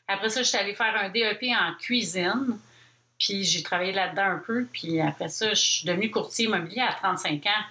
[0.08, 2.58] Après ça, je suis allée faire un DEP en cuisine.
[3.18, 4.64] Puis j'ai travaillé là-dedans un peu.
[4.72, 7.64] Puis après ça, je suis devenue courtier immobilier à 35 ans.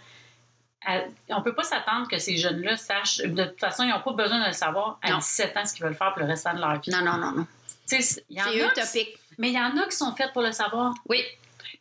[1.29, 3.17] On peut pas s'attendre que ces jeunes-là sachent.
[3.17, 5.17] De toute façon, ils n'ont pas besoin de le savoir à Non.
[5.17, 6.91] 17 ans ce qu'ils veulent faire pour le restant de leur vie.
[6.91, 7.47] Non, non, non, non.
[7.85, 9.17] C'est qui- utopique.
[9.37, 10.93] mais il y en a qui sont faites pour le savoir.
[11.07, 11.23] Oui.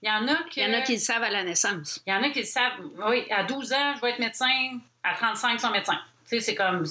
[0.03, 0.61] Il y en a qui.
[0.61, 2.01] Il y en a qui le savent à la naissance.
[2.07, 2.75] Il y en a qui le savent.
[3.07, 4.79] Oui, à 12 ans, je vais être médecin.
[5.03, 5.99] À 35, ils sont médecins.
[6.29, 6.85] Tu sais, c'est comme.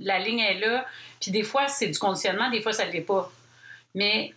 [0.00, 0.86] La ligne est là.
[1.20, 3.30] Puis des fois, c'est du conditionnement, des fois, ça ne l'est pas.
[3.94, 4.32] Mais,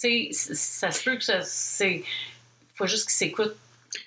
[0.00, 1.40] tu sais, ça se peut que ça.
[1.42, 1.96] C'est.
[1.96, 2.04] Il
[2.76, 3.56] faut juste qu'ils s'écoutent.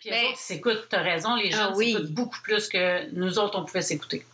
[0.01, 0.87] Puis Ben- les autres, s'écoutent.
[0.91, 1.93] Raison, les Ah gens oui.
[1.93, 4.25] s'écoutent beaucoup plus que nous autres, on pouvait s'écouter.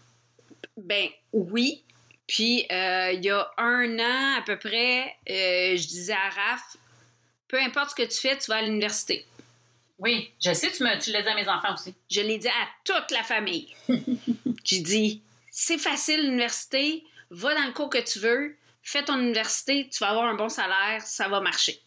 [0.77, 1.84] Ben oui.
[2.27, 6.77] Puis euh, il y a un an à peu près, euh, je disais à Raph,
[7.47, 9.25] peu importe ce que tu fais, tu vas à l'université.
[9.99, 11.93] Oui, je sais, tu, me, tu l'as dit à mes enfants aussi.
[12.12, 13.73] Je l'ai dit à toute la famille.
[14.65, 19.88] J'ai dit, c'est facile l'université, va dans le cours que tu veux, fais ton université,
[19.89, 21.79] tu vas avoir un bon salaire, ça va marcher.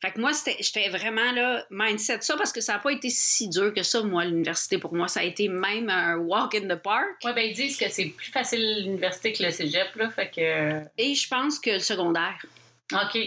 [0.00, 3.48] Fait que moi, j'étais vraiment là, mindset ça, parce que ça n'a pas été si
[3.48, 4.78] dur que ça, moi, l'université.
[4.78, 7.18] Pour moi, ça a été même un walk in the park.
[7.22, 10.08] Oui, ben ils disent que c'est plus facile l'université que le cégep, là.
[10.08, 10.80] Fait que.
[10.96, 12.44] Et je pense que le secondaire.
[12.92, 13.18] OK.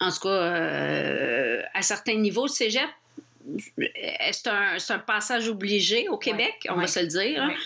[0.00, 2.90] En tout cas, euh, à certains niveaux, le cégep,
[4.32, 7.42] c'est un, passage obligé au Québec, on va se le dire.
[7.42, 7.48] hein?
[7.48, 7.56] ouais.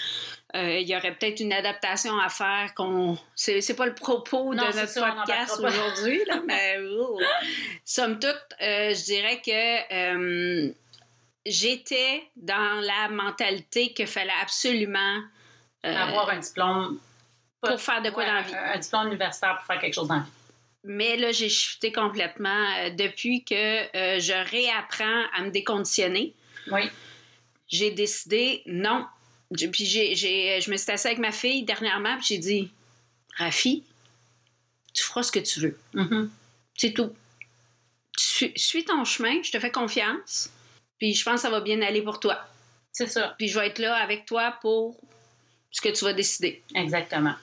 [0.54, 3.16] Il y aurait peut-être une adaptation à faire qu'on.
[3.34, 7.20] C'est, c'est pas le propos Non, de notre ça, podcast aujourd'hui, là, mais oh.
[7.84, 10.72] somme toute, euh, je dirais que euh,
[11.46, 15.20] j'étais dans la mentalité qu'il fallait absolument
[15.84, 16.98] euh, Avoir un diplôme.
[17.62, 18.54] pour faire de quoi ouais, dans la vie.
[18.54, 20.30] Un, diplôme universitaire pour faire quelque chose dans la vie.
[20.84, 26.34] Mais là, j'ai shifté complètement euh, depuis que euh, je réapprends à me déconditionner.
[26.70, 26.82] Oui.
[27.68, 29.06] J'ai décidé non.
[29.54, 32.70] Puis j'ai, j'ai- je me suis assise avec ma fille dernièrement, puis j'ai dit
[33.36, 33.84] Rafi,
[34.94, 35.78] tu feras ce que tu veux.
[35.94, 36.30] Mhm.
[36.76, 37.12] C'est tout.
[38.16, 40.50] Suis, suis ton chemin, je te fais confiance,
[40.98, 42.38] puis je pense que ça va bien aller pour toi.
[42.92, 43.34] C'est ça.
[43.38, 45.00] Puis je vais être là avec toi pour
[45.70, 46.62] ce que tu vas décider.
[46.74, 47.34] Exactement.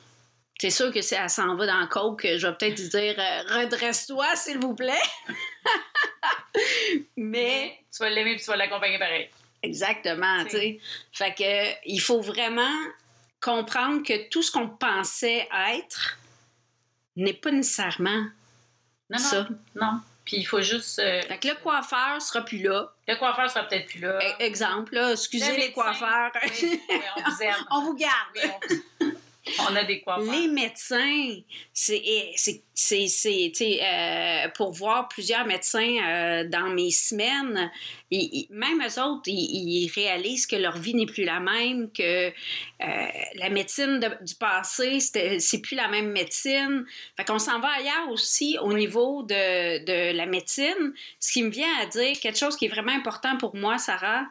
[0.59, 3.15] C'est sûr que si elle s'en va dans le coke, je vais peut-être lui dire
[3.19, 4.93] euh, redresse-toi, s'il vous plaît.
[7.15, 9.29] Mais tu vas l'aimer et tu vas l'accompagner pareil.
[9.67, 10.79] Exactement, tu sais.
[11.11, 12.75] Fait que il faut vraiment
[13.41, 16.17] comprendre que tout ce qu'on pensait être
[17.15, 18.23] n'est pas nécessairement
[19.09, 19.17] Non, non.
[19.19, 19.47] ça.
[19.75, 19.99] Non.
[20.25, 20.99] Puis il faut juste.
[20.99, 22.91] euh, Fait que le coiffeur sera plus là.
[23.07, 24.19] le coiffeur sera peut-être plus là.
[24.21, 26.31] E- Exemple, là, excusez Le les coiffeurs.
[26.43, 26.81] Oui,
[27.15, 27.55] on vous aime.
[27.71, 28.13] On vous garde.
[28.35, 28.41] Oui,
[28.96, 28.96] on-
[29.69, 30.31] On a des coiffeurs.
[30.31, 31.35] Les médecins,
[31.73, 32.01] c'est,
[32.73, 37.71] sais, euh, pour voir plusieurs médecins euh, dans mes semaines,
[38.11, 41.91] ils- ils- même eux autres, ils, ils réalisent que leur vie n'est plus la même,
[41.91, 42.31] que euh,
[43.35, 46.85] la médecine de- du passé, c'est plus la même médecine.
[47.15, 50.93] Fait qu'on s'en va ailleurs aussi au niveau de, de la médecine.
[51.19, 54.25] Ce qui me vient à dire quelque chose qui est vraiment important pour moi, Sarah.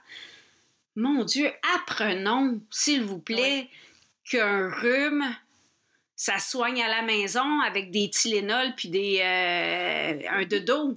[0.99, 3.69] Mon Dieu, apprenons, s'il vous plaît,
[4.29, 5.25] qu'un rhume,
[6.15, 10.43] ça soigne à la maison avec des Tylenol puis des euh, un.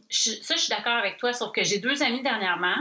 [0.10, 2.76] Je- ça, je suis d'accord avec toi, sauf que j'ai deux amis dernièrement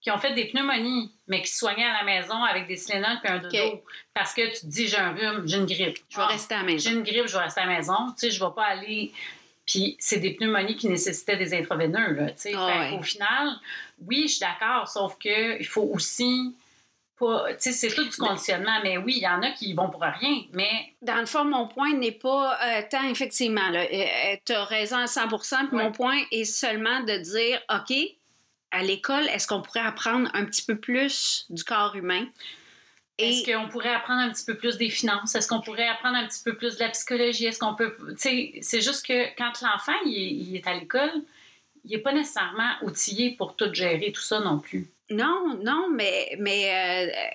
[0.00, 3.18] qui ont fait des pneumonies, mais qui se soignaient à la maison avec des Tylenol
[3.22, 3.82] puis un dodo.
[4.12, 5.96] Parce que tu te dis, j'ai un rhume, j'ai une grippe.
[6.10, 6.90] Je vais Ah, rester à la maison.
[6.90, 7.96] J'ai une grippe, je vais rester à la maison.
[8.08, 9.12] Tu sais, je vais pas aller
[9.66, 12.52] Puis c'est des pneumonies qui nécessitaient des intraveineux, là, tu sais.
[12.54, 12.98] Ah ouais.
[12.98, 13.48] Au final,
[14.06, 16.54] oui, je suis d'accord, sauf que il faut aussi
[17.58, 20.94] c'est tout du conditionnement, mais oui, il y en a qui vont pour rien, mais
[21.02, 23.70] Dans le fond, mon point n'est pas euh, tant effectivement.
[24.44, 25.84] Tu as raison à 100 puis Ouais.
[25.84, 27.96] mon point est seulement de dire OK,
[28.70, 32.26] à l'école, est-ce qu'on pourrait apprendre un petit peu plus du corps humain?
[33.16, 35.36] Est-ce qu'on pourrait apprendre un petit peu plus des finances?
[35.36, 37.46] Est-ce qu'on pourrait apprendre un petit peu plus de la psychologie?
[37.46, 37.96] Est-ce qu'on peut.
[38.08, 41.12] Tu sais, c'est juste que quand l'enfant il est à l'école,
[41.84, 44.88] il n'est pas nécessairement outillé pour tout gérer, tout ça non plus.
[45.10, 47.30] Non, non, mais, mais, euh,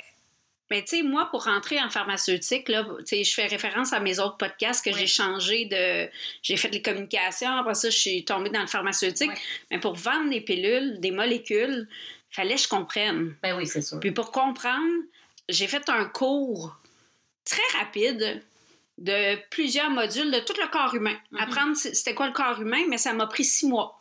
[0.72, 4.00] mais tu sais, moi, pour rentrer en pharmaceutique, là, tu sais, je fais référence à
[4.00, 5.00] mes autres podcasts que Oui.
[5.00, 6.10] j'ai changé de.
[6.42, 9.30] J'ai fait les communications, après ça, je suis tombée dans le pharmaceutique.
[9.32, 9.38] Oui.
[9.72, 11.88] Mais pour vendre des pilules, des molécules,
[12.32, 13.36] fallait que je comprenne.
[13.44, 14.00] Ben oui, c'est sûr.
[14.00, 15.04] Puis pour comprendre,
[15.48, 16.76] j'ai fait un cours
[17.46, 18.44] très rapide
[18.98, 21.18] de plusieurs modules de tout le corps humain.
[21.32, 21.40] Mhm.
[21.40, 23.99] Apprendre c'était quoi le corps humain, mais ça m'a pris six mois.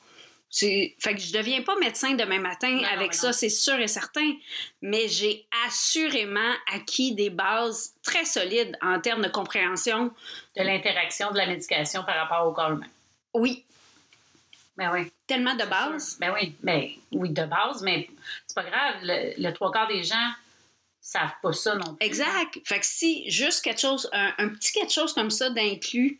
[0.51, 3.33] C'est- Fait que je deviens pas médecin demain matin non, avec mais ça, non.
[3.35, 4.33] c'est sûr et certain.
[4.81, 10.11] Mais j'ai assurément acquis des bases très solides en termes de compréhension.
[10.57, 12.87] De l'interaction de la médication par rapport au corps humain.
[13.35, 13.65] Oui,
[14.79, 15.13] Ben oui.
[15.27, 16.09] tellement de c'est bases.
[16.11, 16.19] sûr.
[16.21, 16.55] Ben oui.
[16.63, 18.09] Ben oui, de base, mais
[18.47, 18.95] c'est pas grave.
[19.03, 20.29] Le, le trois quarts des gens
[21.01, 22.07] savent pas ça non plus.
[22.07, 22.59] Exact.
[22.65, 26.19] Fait que si juste quelque chose, un, un petit quelque chose comme ça d'inclus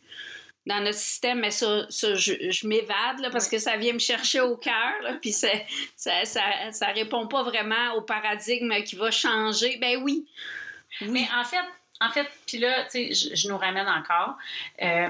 [0.65, 4.41] dans notre système, mais ça, ça, je, je m'évade parce que ça vient me chercher
[4.41, 5.47] au cœur, puis ça,
[5.95, 6.25] ça,
[6.71, 9.77] ça répond pas vraiment au paradigme qui va changer.
[9.77, 10.27] Ben oui.
[11.01, 11.57] Mais en fait,
[12.01, 14.37] en fait, puis là, tu sais, je, je nous ramène encore.
[14.81, 15.09] Euh,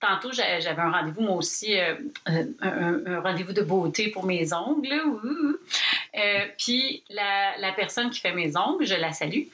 [0.00, 1.94] tantôt, j'a- j'avais un rendez-vous, moi aussi, euh,
[2.28, 4.92] euh, un, un rendez-vous de beauté pour mes ongles.
[6.16, 9.44] Euh, puis la, la personne qui fait mes ongles, je la salue,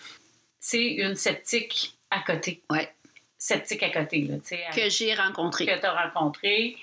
[0.61, 2.63] c'est une sceptique à côté.
[2.71, 2.93] Ouais.
[3.43, 4.37] Sceptique à côté, là.
[4.75, 5.65] Que j'ai rencontré.
[5.65, 6.77] que tu as rencontré.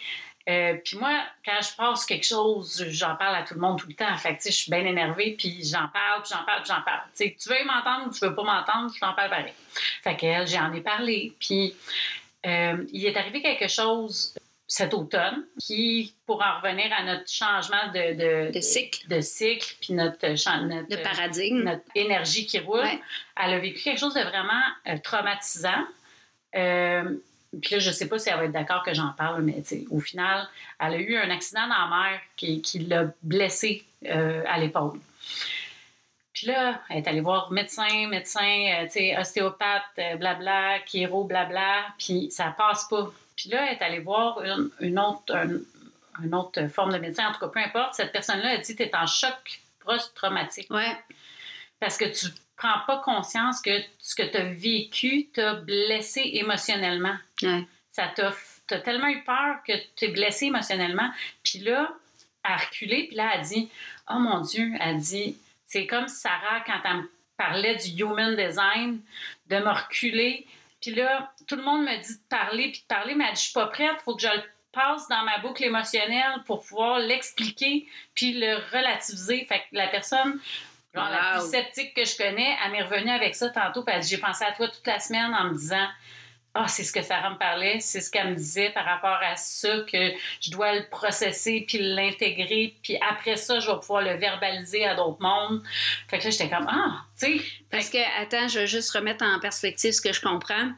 [0.50, 1.12] Euh, puis moi,
[1.46, 4.16] quand je passe quelque chose, j'en parle à tout le monde tout le temps.
[4.18, 6.72] Fait que, tu sais, je suis bien énervée, puis j'en parle, puis j'en parle, puis
[6.74, 7.02] j'en parle.
[7.16, 9.54] Tu veux m'entendre ou tu veux pas m'entendre, je t'en parle pareil.
[10.04, 11.34] Fait qu'elle, j'en ai parlé.
[11.40, 11.76] Puis
[12.46, 14.34] euh, il est arrivé quelque chose
[14.70, 19.08] cet automne qui, pour en revenir à notre changement de, de, De cycle.
[19.08, 20.28] de cycle, puis notre,
[20.66, 21.64] notre, De paradigme.
[21.64, 23.00] notre énergie qui roule, Ouais.
[23.38, 25.86] elle a vécu quelque chose de vraiment euh, traumatisant.
[26.58, 27.16] Euh,
[27.62, 30.00] puis là, je sais pas si elle va être d'accord que j'en parle, mais au
[30.00, 30.48] final,
[30.80, 35.00] elle a eu un accident dans la mer qui, qui l'a blessée euh, à l'épaule.
[36.34, 42.30] Puis là, elle est allée voir médecin, médecin, euh, ostéopathe, euh, blabla, chiro, blabla, puis
[42.32, 43.10] ça passe pas.
[43.36, 45.60] Puis là, elle est allée voir une, une autre, un-
[46.24, 47.94] une autre forme de médecin, en tout cas, peu importe.
[47.96, 50.96] Cette personne-là a dit tu es en choc post-traumatique Ouais.
[51.80, 57.16] parce que tu prends pas conscience que ce que tu as vécu t'a blessé émotionnellement.
[57.44, 57.64] Ouais.
[57.92, 58.34] Ça t'a
[58.72, 61.10] as tellement eu peur que tu es blessé émotionnellement.
[61.44, 61.90] Puis là,
[62.44, 63.70] elle a reculé, puis là, elle a dit
[64.10, 69.02] Oh mon Dieu, elle dit C'est comme Sarah, quand elle me parlait du human design,
[69.48, 70.46] de me reculer.
[70.82, 73.42] Puis là, tout le monde me dit de parler, puis de parler, mais elle dit
[73.42, 76.62] Je suis pas prête, il faut que je le passe dans ma boucle émotionnelle pour
[76.62, 79.46] pouvoir l'expliquer, puis le relativiser.
[79.46, 80.40] Fait que la personne.
[80.94, 84.02] Genre, la plus sceptique que je connais, elle m'est revenue avec ça tantôt, puis elle
[84.02, 85.88] dit J'ai pensé à toi toute la semaine en me disant
[86.60, 89.36] ah, c'est ce que Sarah me parlait, c'est ce qu'elle me disait par rapport à
[89.36, 94.16] ça, que je dois le processer puis l'intégrer, puis après ça, je vais pouvoir le
[94.16, 95.62] verbaliser à d'autres mondes.
[96.08, 97.46] Fait que là, j'étais comme, ah, tu sais.
[97.70, 100.72] Parce que, attends, je vais juste remettre en perspective ce que je comprends.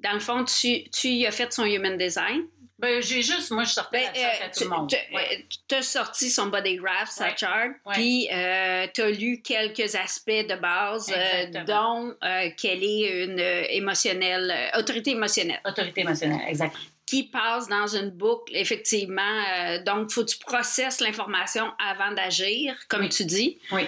[0.00, 2.42] Dans le fond, tu, tu y as fait son human design.
[2.82, 4.92] Ben, j'ai juste, moi, je sortais Ben, la chasse à euh, tout tu le monde.
[5.14, 5.46] Ouais.
[5.70, 7.34] as sorti son body graph, sa Ouais.
[7.36, 13.38] chart, puis tu as lu quelques aspects de base, euh, dont euh, qu'elle est une
[13.38, 16.76] euh, émotionnelle, euh, autorité émotionnelle, Autorité émotionnelle, exact.
[17.06, 19.22] qui passe dans une boucle, effectivement.
[19.22, 23.08] euh, donc, il faut que tu processes l'information avant d'agir, comme Oui.
[23.10, 23.58] tu dis.
[23.70, 23.82] Oui.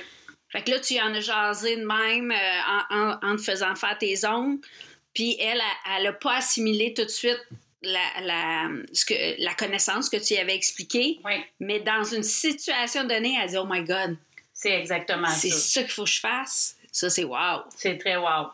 [0.50, 3.74] Fait que là, tu en as jasé de même euh, en, en- en te faisant
[3.74, 4.61] faire tes ongles.
[5.12, 5.61] Puis elle,
[5.96, 7.40] elle n'a pas assimilé tout de suite
[7.85, 11.20] la, la, ce que, la connaissance que tu y avais expliquée.
[11.24, 14.16] Oui, Mais dans une situation donnée, elle dit Oh my God,
[14.53, 15.59] c'est exactement c'est ça.
[15.59, 16.76] ça qu'il faut que je fasse?
[16.91, 17.62] Ça, c'est wow.
[17.76, 18.49] C'est très wow.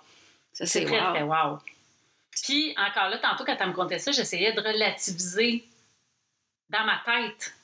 [0.53, 1.12] Ça, C'est très, wow.
[1.12, 1.59] très wow.
[2.43, 5.64] Puis, encore là, tantôt, quand elle me contait ça, j'essayais de relativiser
[6.70, 7.55] dans ma tête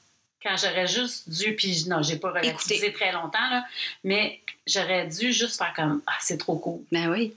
[0.42, 3.64] quand j'aurais juste dû, puis non, j'ai pas relativisé très longtemps, là,
[4.04, 6.82] mais j'aurais dû juste faire comme, ah, c'est trop cool.
[6.92, 7.34] Ben oui.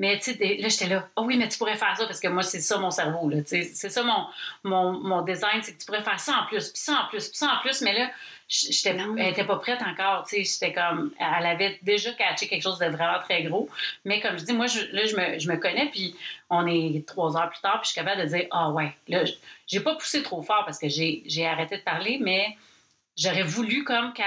[0.00, 2.28] Mais tu sais, là, j'étais là, oh oui, mais tu pourrais faire ça parce que
[2.28, 3.28] moi, c'est ça mon cerveau.
[3.28, 3.36] là.
[3.44, 4.26] C'est ça mon,
[4.64, 7.28] mon, mon design, c'est que tu pourrais faire ça en plus, puis ça en plus,
[7.28, 7.82] puis ça en plus.
[7.82, 8.10] Mais là,
[8.48, 9.14] j'étais, Non.
[9.18, 10.24] elle était pas prête encore.
[10.26, 10.44] tu sais.
[10.44, 13.68] J'étais comme, elle avait déjà catché quelque chose de vraiment très gros.
[14.06, 16.16] Mais comme je dis, moi, je, là, je me, je me connais, puis
[16.48, 19.24] on est trois heures plus tard, puis je suis capable de dire, ah ouais, là,
[19.66, 22.56] j'ai pas poussé trop fort parce que j'ai, j'ai arrêté de parler, mais
[23.18, 24.24] j'aurais voulu comme qu'elle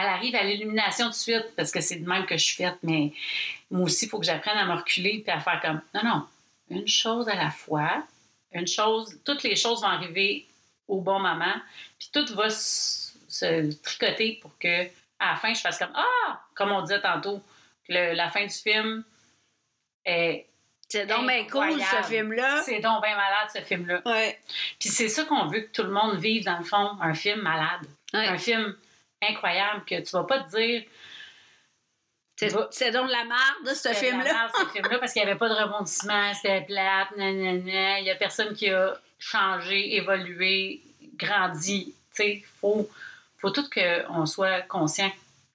[0.00, 2.56] elle arrive à l'illumination tout de suite parce que c'est de même que je suis
[2.56, 2.76] faite.
[2.82, 3.12] Mais
[3.70, 6.26] moi aussi, il faut que j'apprenne à me reculer puis à faire comme non, non,
[6.70, 8.02] une chose à la fois.
[8.52, 10.46] Une chose, toutes les choses vont arriver
[10.86, 11.54] au bon moment,
[11.98, 14.84] puis tout va se tricoter pour que
[15.20, 16.40] à la fin, je fasse comme Ah!
[16.54, 17.42] Comme on disait tantôt,
[17.88, 19.04] le- la fin du film
[20.04, 20.46] est.
[20.88, 22.62] C'est donc bien cool, ce film-là.
[22.62, 24.00] C'est donc bien malade, ce film-là.
[24.06, 24.38] Ouais.
[24.80, 27.42] Puis c'est ça qu'on veut que tout le monde vive, dans le fond, un film
[27.42, 27.82] malade.
[28.14, 28.26] Ouais.
[28.26, 28.74] Un film
[29.22, 30.82] incroyable que tu vas pas te dire
[32.38, 34.24] C'est donc de la merde, ce film-là.
[34.24, 37.98] la merde, ce film-là, parce qu'il n'y avait pas de rebondissement, c'était plate, nanana.
[37.98, 40.80] Il n'y a personne qui a changé, évolué,
[41.16, 41.86] grandi.
[42.14, 42.88] Tu sais, il faut,
[43.38, 45.10] faut tout qu'on soit conscient.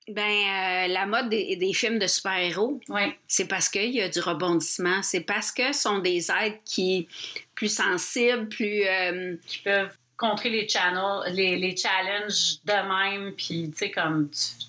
[0.10, 4.10] Ben, euh, la mode des, des films de super-héros, Oui, c'est parce qu'il y a
[4.10, 5.02] du rebondissement.
[5.02, 7.08] C'est parce que ce sont des êtres qui
[7.56, 8.86] plus sensibles, plus.
[8.86, 14.30] euh, qui peuvent contrer les channels, les, les challenges de même, puis tu sais, comme
[14.30, 14.68] tu,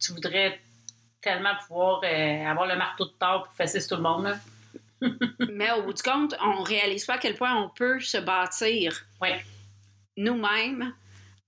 [0.00, 0.58] tu voudrais
[1.20, 4.24] tellement pouvoir euh, avoir le marteau de Thor pour fesser sur tout le monde.
[4.24, 4.36] Là.
[5.50, 9.04] mais au bout du compte, on réalise pas à quel point on peut se bâtir
[10.16, 10.94] nous-mêmes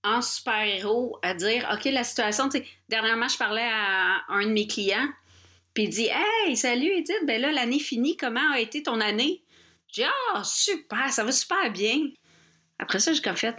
[0.03, 4.51] en super-héros à dire OK, la situation, tu sais, dernièrement, je parlais à un de
[4.51, 5.09] mes clients,
[5.73, 9.41] puis il dit Hey, salut Edith, ben là, l'année finie, comment a été ton année?
[9.91, 12.11] J'ai dit Ah, super, ça va super bien.
[12.79, 13.55] Après ça, j'ai comme fait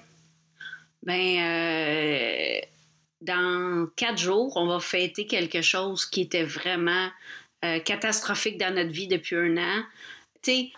[1.03, 2.61] Ben, euh,
[3.21, 7.11] dans quatre jours, on va fêter quelque chose qui était vraiment
[7.65, 9.83] euh, catastrophique dans notre vie depuis un an.
[10.43, 10.73] Tu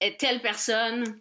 [0.00, 1.18] sais, telle personne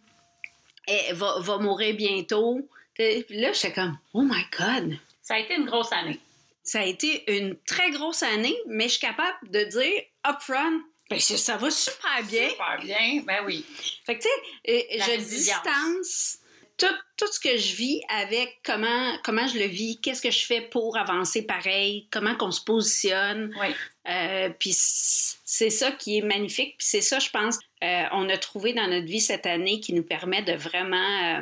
[0.87, 2.67] elle va, va mourir bientôt.
[2.95, 4.97] Puis là, j'étais comme, oh my God!
[5.23, 6.19] ça a été une grosse année.
[6.63, 11.19] Ça a été une très grosse année, mais je suis capable de dire upfront, ben,
[11.19, 12.49] ça va super bien.
[12.49, 13.65] Super bien, ben oui.
[14.05, 16.37] Fait que, tu sais, euh, je distance
[16.85, 20.45] tout, tout ce que je vis avec comment, comment je le vis, qu'est-ce que je
[20.45, 23.55] fais pour avancer pareil, comment qu'on se positionne.
[23.59, 23.67] Oui.
[24.09, 26.75] Euh, puis c'est ça qui est magnifique.
[26.77, 29.93] Puis c'est ça, je pense, euh, on a trouvé dans notre vie cette année qui
[29.93, 31.41] nous permet de vraiment...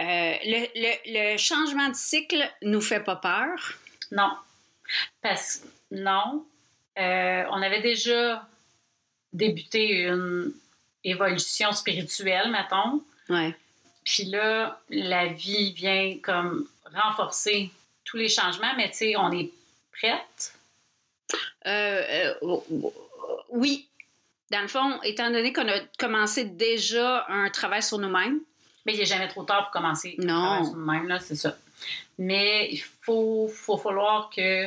[0.00, 3.74] euh, le, le- le changement de cycle nous fait pas peur.
[4.10, 4.32] Non.
[5.20, 6.44] Parce que non.
[6.96, 8.46] On avait déjà
[9.32, 10.52] débuté une
[11.04, 13.02] évolution spirituelle, mettons.
[13.28, 13.54] Ouais.
[14.04, 17.70] Puis là, la vie vient comme renforcer
[18.04, 19.50] tous les changements, mais tu sais, on est
[19.92, 20.54] prête?
[21.66, 22.90] Euh, euh,
[23.50, 23.88] oui.
[24.50, 28.40] Dans le fond, étant donné qu'on a commencé déjà un travail sur nous-mêmes,
[28.84, 30.42] Mais il n'est jamais trop tard pour commencer Non.
[30.42, 31.56] travail sur nous-mêmes, là, c'est ça.
[32.18, 34.66] Mais il faut, faut falloir que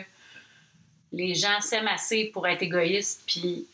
[1.12, 3.68] les gens s'aiment assez pour être égoïstes puis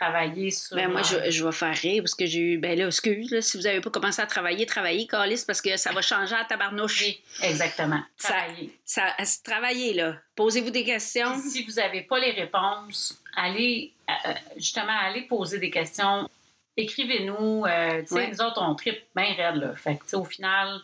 [0.00, 0.76] travailler sur.
[0.76, 2.58] Ben moi, je, je vais faire rire parce que j'ai eu.
[2.58, 5.76] Ben là, excuse, là, si vous n'avez pas commencé à travailler, travaillez, Calis, parce que
[5.76, 7.02] ça va changer à tabarnouche.
[7.02, 8.00] Oui, exactement.
[8.16, 8.78] Ça- Travailler.
[8.84, 10.16] Ça, à se travailler, là.
[10.34, 11.32] Posez-vous des questions.
[11.40, 16.28] Puis si vous n'avez pas les réponses, allez euh, justement allez poser des questions.
[16.76, 17.64] Écrivez-nous.
[17.66, 18.30] euh, tu sais, Ouais.
[18.30, 19.56] nous autres, on tripe bien raide.
[19.56, 19.74] Là.
[19.74, 20.80] Fait que, tu sais, au final,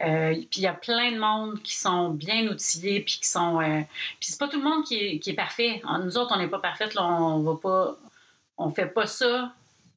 [0.00, 3.60] euh, puis il y a plein de monde qui sont bien outillés, puis qui sont.
[3.60, 3.80] euh,
[4.20, 5.82] puis c'est pas tout le monde qui est, qui est parfait.
[6.04, 6.94] Nous autres, on n'est pas parfaite.
[6.94, 7.96] Là, on va pas.
[8.58, 9.52] On fait pas ça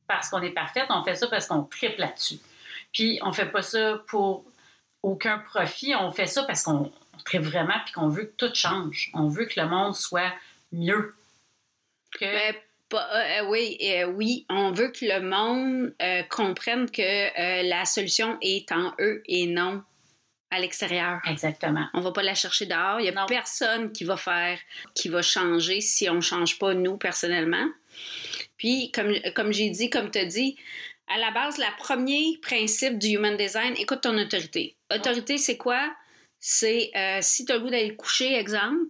[0.08, 0.86] parce qu'on est parfaite.
[0.90, 2.40] On fait ça parce qu'on tripe là-dessus.
[2.94, 4.46] Puis on fait pas ça pour
[5.04, 5.96] aucun profit.
[5.96, 9.10] On fait ça parce qu'on on tripe vraiment puis qu'on veut que tout change.
[9.14, 10.32] On veut que le monde soit
[10.72, 11.16] mieux.
[12.20, 12.26] Que...
[12.26, 12.56] Ben,
[12.90, 17.86] pas- euh, oui, euh, oui, on veut que le monde euh, comprenne que euh, la
[17.86, 19.82] solution est en eux et non
[20.50, 21.22] à l'extérieur.
[21.26, 21.88] Exactement.
[21.94, 23.00] On va pas la chercher dehors.
[23.00, 23.26] Il y a Non.
[23.28, 24.60] personne qui va faire,
[24.94, 27.66] qui va changer si on change pas nous personnellement.
[28.62, 30.56] Puis, comme, comme j'ai dit, comme tu as dit,
[31.08, 34.76] à la base, le premier principe du human design, écoute ton autorité.
[34.94, 35.92] Autorité, c'est quoi?
[36.40, 38.84] C'est euh, si tu as le goût d'aller coucher, exemple,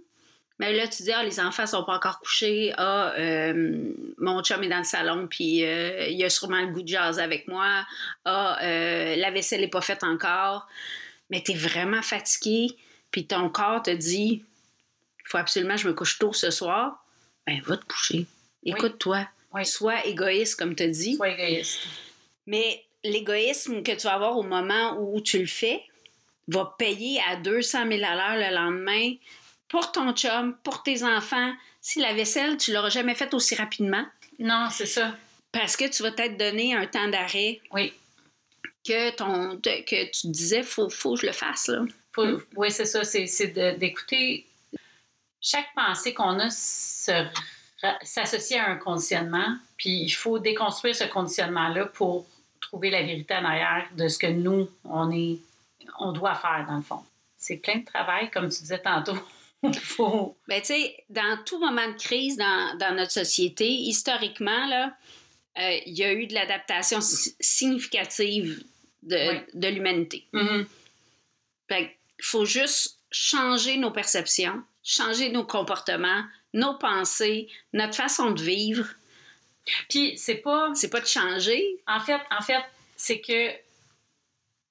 [0.60, 4.62] mais là, tu dis, ah, les enfants sont pas encore couchés, ah, euh, mon chum
[4.62, 7.86] est dans le salon, puis euh, il a sûrement le goût de jazz avec moi,
[8.26, 10.68] ah, euh, la vaisselle n'est pas faite encore,
[11.30, 12.76] mais tu es vraiment fatigué,
[13.10, 17.06] puis ton corps te dit, il faut absolument que je me couche tôt ce soir,
[17.48, 18.26] ben va te coucher.
[18.66, 19.20] Écoute-toi.
[19.20, 19.41] Oui.
[19.64, 21.16] Sois égoïste, comme tu dit.
[21.16, 21.80] Sois égoïste.
[22.48, 25.84] Mais l'égoïsme que tu vas avoir au moment où tu le fais
[26.48, 29.14] va payer à 200 000 à l'heure le lendemain
[29.68, 31.54] pour ton chum, pour tes enfants.
[31.82, 34.06] Si la vaisselle, tu l'auras jamais faite aussi rapidement.
[34.40, 35.16] Non, c'est ça.
[35.52, 37.94] Parce que tu vas t'être donné un temps d'arrêt Oui.
[38.86, 41.68] que, ton, que tu disais, faut, faut que je le fasse.
[41.68, 41.84] Là.
[42.14, 43.04] Faut- Oui, c'est ça.
[43.04, 43.48] C'est
[43.78, 44.46] d'écouter
[45.40, 47.12] chaque pensée qu'on a se
[47.82, 49.56] ra- s'associe à un conditionnement.
[49.78, 52.26] Puis il faut déconstruire ce conditionnement-là pour
[52.60, 55.40] trouver la vérité en arrière de ce que nous, on est,
[56.00, 57.02] on doit faire dans le fond.
[57.38, 59.18] C'est plein de travail, comme tu disais tantôt.
[59.64, 60.36] Il faut.
[60.48, 64.96] Ben, tu sais, dans tout moment de crise dans, dans notre société, historiquement, là,
[65.60, 68.64] euh, il y a eu de l'adaptation si- significative
[69.04, 69.40] de, Oui.
[69.54, 70.26] de l'humanité.
[70.34, 70.66] Mhm.
[71.68, 76.24] Fait qu'il faut juste changer nos perceptions, changer nos comportements,
[76.54, 78.88] nos pensées, notre façon de vivre.
[79.90, 80.72] Puis c'est pas.
[80.74, 81.64] C'est pas de changer.
[81.88, 82.64] En fait, en fait,
[82.96, 83.52] c'est que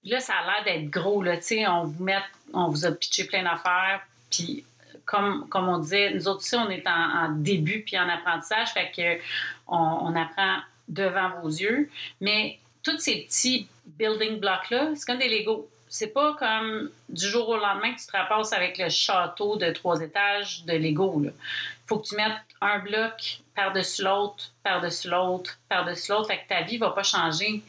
[0.04, 1.22] là, ça a l'air d'être gros.
[1.22, 2.18] Là, tu sais, on vous met,
[2.52, 4.00] on vous a pitché plein d'affaires.
[4.30, 4.64] Puis,
[5.04, 8.70] comme, comme on disait, nous autres aussi, on est en, en début puis en apprentissage.
[8.72, 9.22] Fait que
[9.68, 10.58] on, on apprend
[10.88, 11.90] devant vos yeux.
[12.20, 15.68] Mais tous ces petits building blocks-là, c'est comme des Legos.
[15.92, 19.72] C'est pas comme du jour au lendemain que tu te ramasses avec le château de
[19.72, 21.20] trois étages de Lego.
[21.24, 21.32] Il
[21.88, 22.30] faut que tu mettes
[22.60, 26.28] un bloc par-dessus l'autre, par-dessus l'autre, par-dessus l'autre.
[26.28, 27.64] Fait que ta vie va pas changer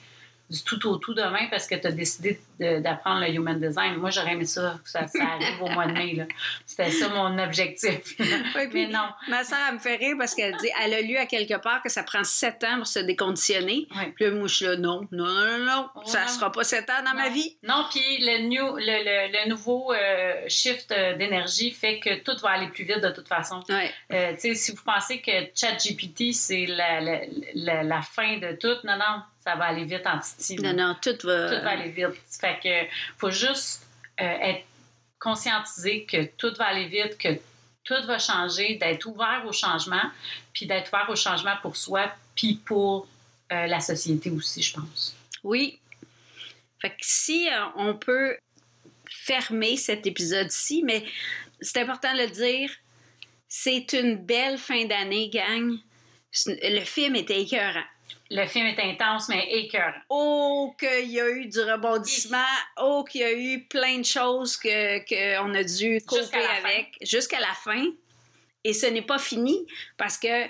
[0.51, 3.95] du tout au tout demain parce que tu as décidé d'apprendre le human design.
[3.95, 6.13] Moi, j'aurais aimé ça, que ça, ça arrive au mois de mai.
[6.13, 6.25] là.
[6.65, 8.15] C'était ça mon objectif.
[8.73, 9.07] Mais non.
[9.29, 11.81] Ma soeur, elle me fait rire parce qu'elle dit elle a lu à quelque part
[11.81, 13.87] que ça prend sept ans pour se déconditionner.
[13.95, 14.11] Ouais.
[14.15, 16.27] Puis là, moi, je suis là, non, non, non, non, ça Ouais.
[16.27, 17.57] sera pas sept ans dans ma vie.
[17.63, 22.37] Non, puis le, new- le, le- le nouveau euh, shift euh, d'énergie fait que tout
[22.41, 23.63] va aller plus vite de toute façon.
[23.69, 23.89] Ouais.
[24.11, 27.19] Euh, tu sais, si vous pensez que ChatGPT, c'est la, la,
[27.55, 30.55] la, la fin de tout, non, non, ça va aller vite en titi.
[30.57, 31.49] Non, non, tout va.
[31.49, 32.21] Tout va aller vite.
[32.39, 33.87] Fait que faut juste
[34.19, 34.65] euh, être
[35.19, 37.39] conscientisé que tout va aller vite, que
[37.83, 40.03] tout va changer, d'être ouvert au changement,
[40.53, 43.07] puis d'être ouvert au changement pour soi, puis pour
[43.51, 45.15] euh, la société aussi, je pense.
[45.43, 45.79] Oui.
[46.79, 48.37] Fait que si euh, on peut
[49.09, 51.03] fermer cet épisode-ci, mais
[51.59, 52.71] c'est important de le dire,
[53.47, 55.77] c'est une belle fin d'année, gang.
[56.47, 57.83] Le film était écœurant.
[58.29, 59.91] Le film est intense, mais écœurant.
[60.09, 62.37] Oh, qu'il y a eu du rebondissement.
[62.77, 67.39] Oh, qu'il y a eu plein de choses que qu'on a dû couper avec jusqu'à
[67.39, 67.85] la fin.
[68.63, 69.65] Et ce n'est pas fini
[69.97, 70.45] parce que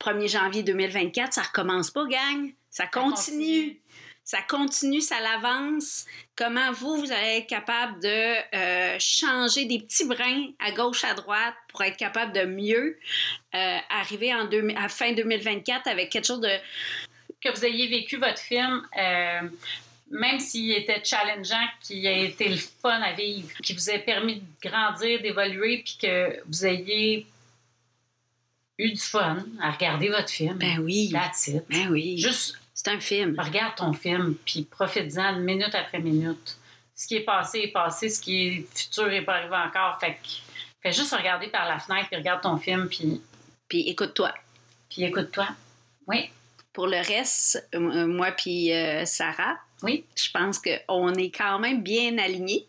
[0.00, 2.52] 1er janvier 2024, ça recommence pas, gang.
[2.70, 3.80] Ça continue.
[4.24, 6.04] Ça continue, ça l'avance.
[6.38, 11.12] Comment vous, vous allez être capable de euh, changer des petits brins à gauche, à
[11.14, 12.96] droite pour être capable de mieux
[13.56, 16.56] euh, arriver en deux- à fin 2024 avec quelque chose de
[17.40, 19.48] Que vous ayez vécu votre film, euh,
[20.12, 24.36] même s'il était challengeant, qu'il a été le fun à vivre, qui vous ait permis
[24.36, 27.26] de grandir, d'évoluer, puis que vous ayez
[28.78, 30.56] eu du fun à regarder votre film.
[30.56, 31.10] Ben oui.
[31.12, 31.64] That's it.
[31.68, 32.16] Ben oui.
[32.18, 33.34] Juste C'est un film.
[33.36, 36.56] regarde ton film, puis profite-en minute après minute.
[36.94, 39.98] Ce qui est passé est passé, ce qui est futur n'est pas arrivé encore.
[39.98, 40.28] Fait que
[40.80, 43.20] fais juste regarder par la fenêtre, puis regarde ton film, puis,
[43.68, 44.32] Puis écoute-toi.
[44.88, 45.48] puis écoute-toi.
[46.06, 46.30] Oui,
[46.72, 50.04] Pour le reste, euh, moi puis euh, Sarah, oui.
[50.14, 52.64] je pense qu'on est quand même bien alignés.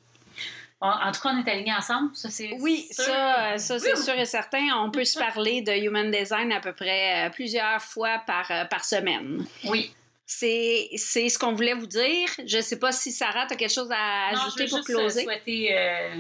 [0.82, 2.16] On- en tout cas, on est alignés ensemble.
[2.16, 3.03] Ça, c'est Oui, sûr.
[3.03, 4.66] ça, euh, ça c'est sûr et certain.
[4.78, 8.66] On peut se parler de Human Design à peu près euh, plusieurs fois par, euh,
[8.66, 9.45] par semaine.
[9.66, 9.93] Oui.
[10.32, 12.30] C'est c'est ce qu'on voulait vous dire.
[12.45, 14.88] Je sais pas si Sarah, tu as quelque chose à Non, ajouter je veux pour
[14.88, 15.23] juste euh, closer.
[15.23, 16.15] souhaiter euh,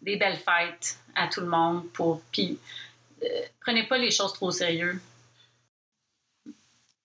[0.00, 1.86] des belles fêtes à tout le monde.
[1.92, 2.58] Pour, puis,
[3.22, 3.26] euh,
[3.60, 4.98] prenez pas les choses trop au sérieux.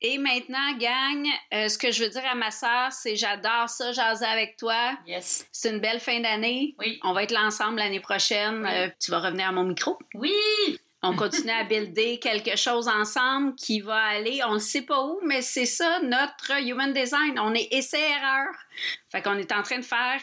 [0.01, 3.91] Et maintenant, gang, euh, ce que je veux dire à ma sœur, c'est j'adore ça,
[3.91, 4.97] jaser avec toi.
[5.05, 5.45] Yes.
[5.51, 6.73] C'est une belle fin d'année.
[6.79, 6.99] Oui.
[7.03, 8.63] On va être là ensemble l'année prochaine.
[8.65, 8.91] Oui.
[9.01, 9.97] Tu vas revenir à mon micro.
[10.13, 10.31] Oui!
[11.07, 15.19] On continue à builder quelque chose ensemble qui va aller, on ne sait pas où,
[15.23, 17.37] mais c'est ça notre human design.
[17.39, 18.47] On est essai-erreur.
[19.11, 20.19] Fait qu'on est en train de faire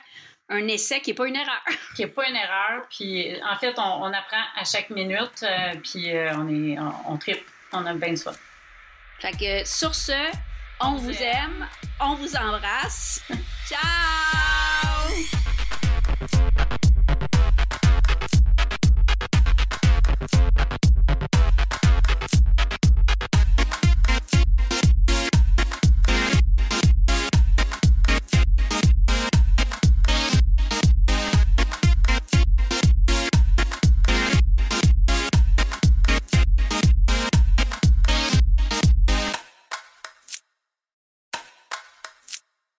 [0.48, 1.62] un essai qui n'est pas une erreur.
[1.94, 2.86] Qui n'est pas une erreur.
[2.90, 5.42] Puis, en fait, on, on apprend à chaque minute.
[5.44, 7.46] euh, puis, euh, on, est, on, on tripe.
[7.72, 8.38] On a bien de soif.
[9.20, 10.12] Fait que sur ce,
[10.80, 11.68] on vous aime,
[12.00, 13.22] on vous embrasse.
[13.68, 15.41] Ciao!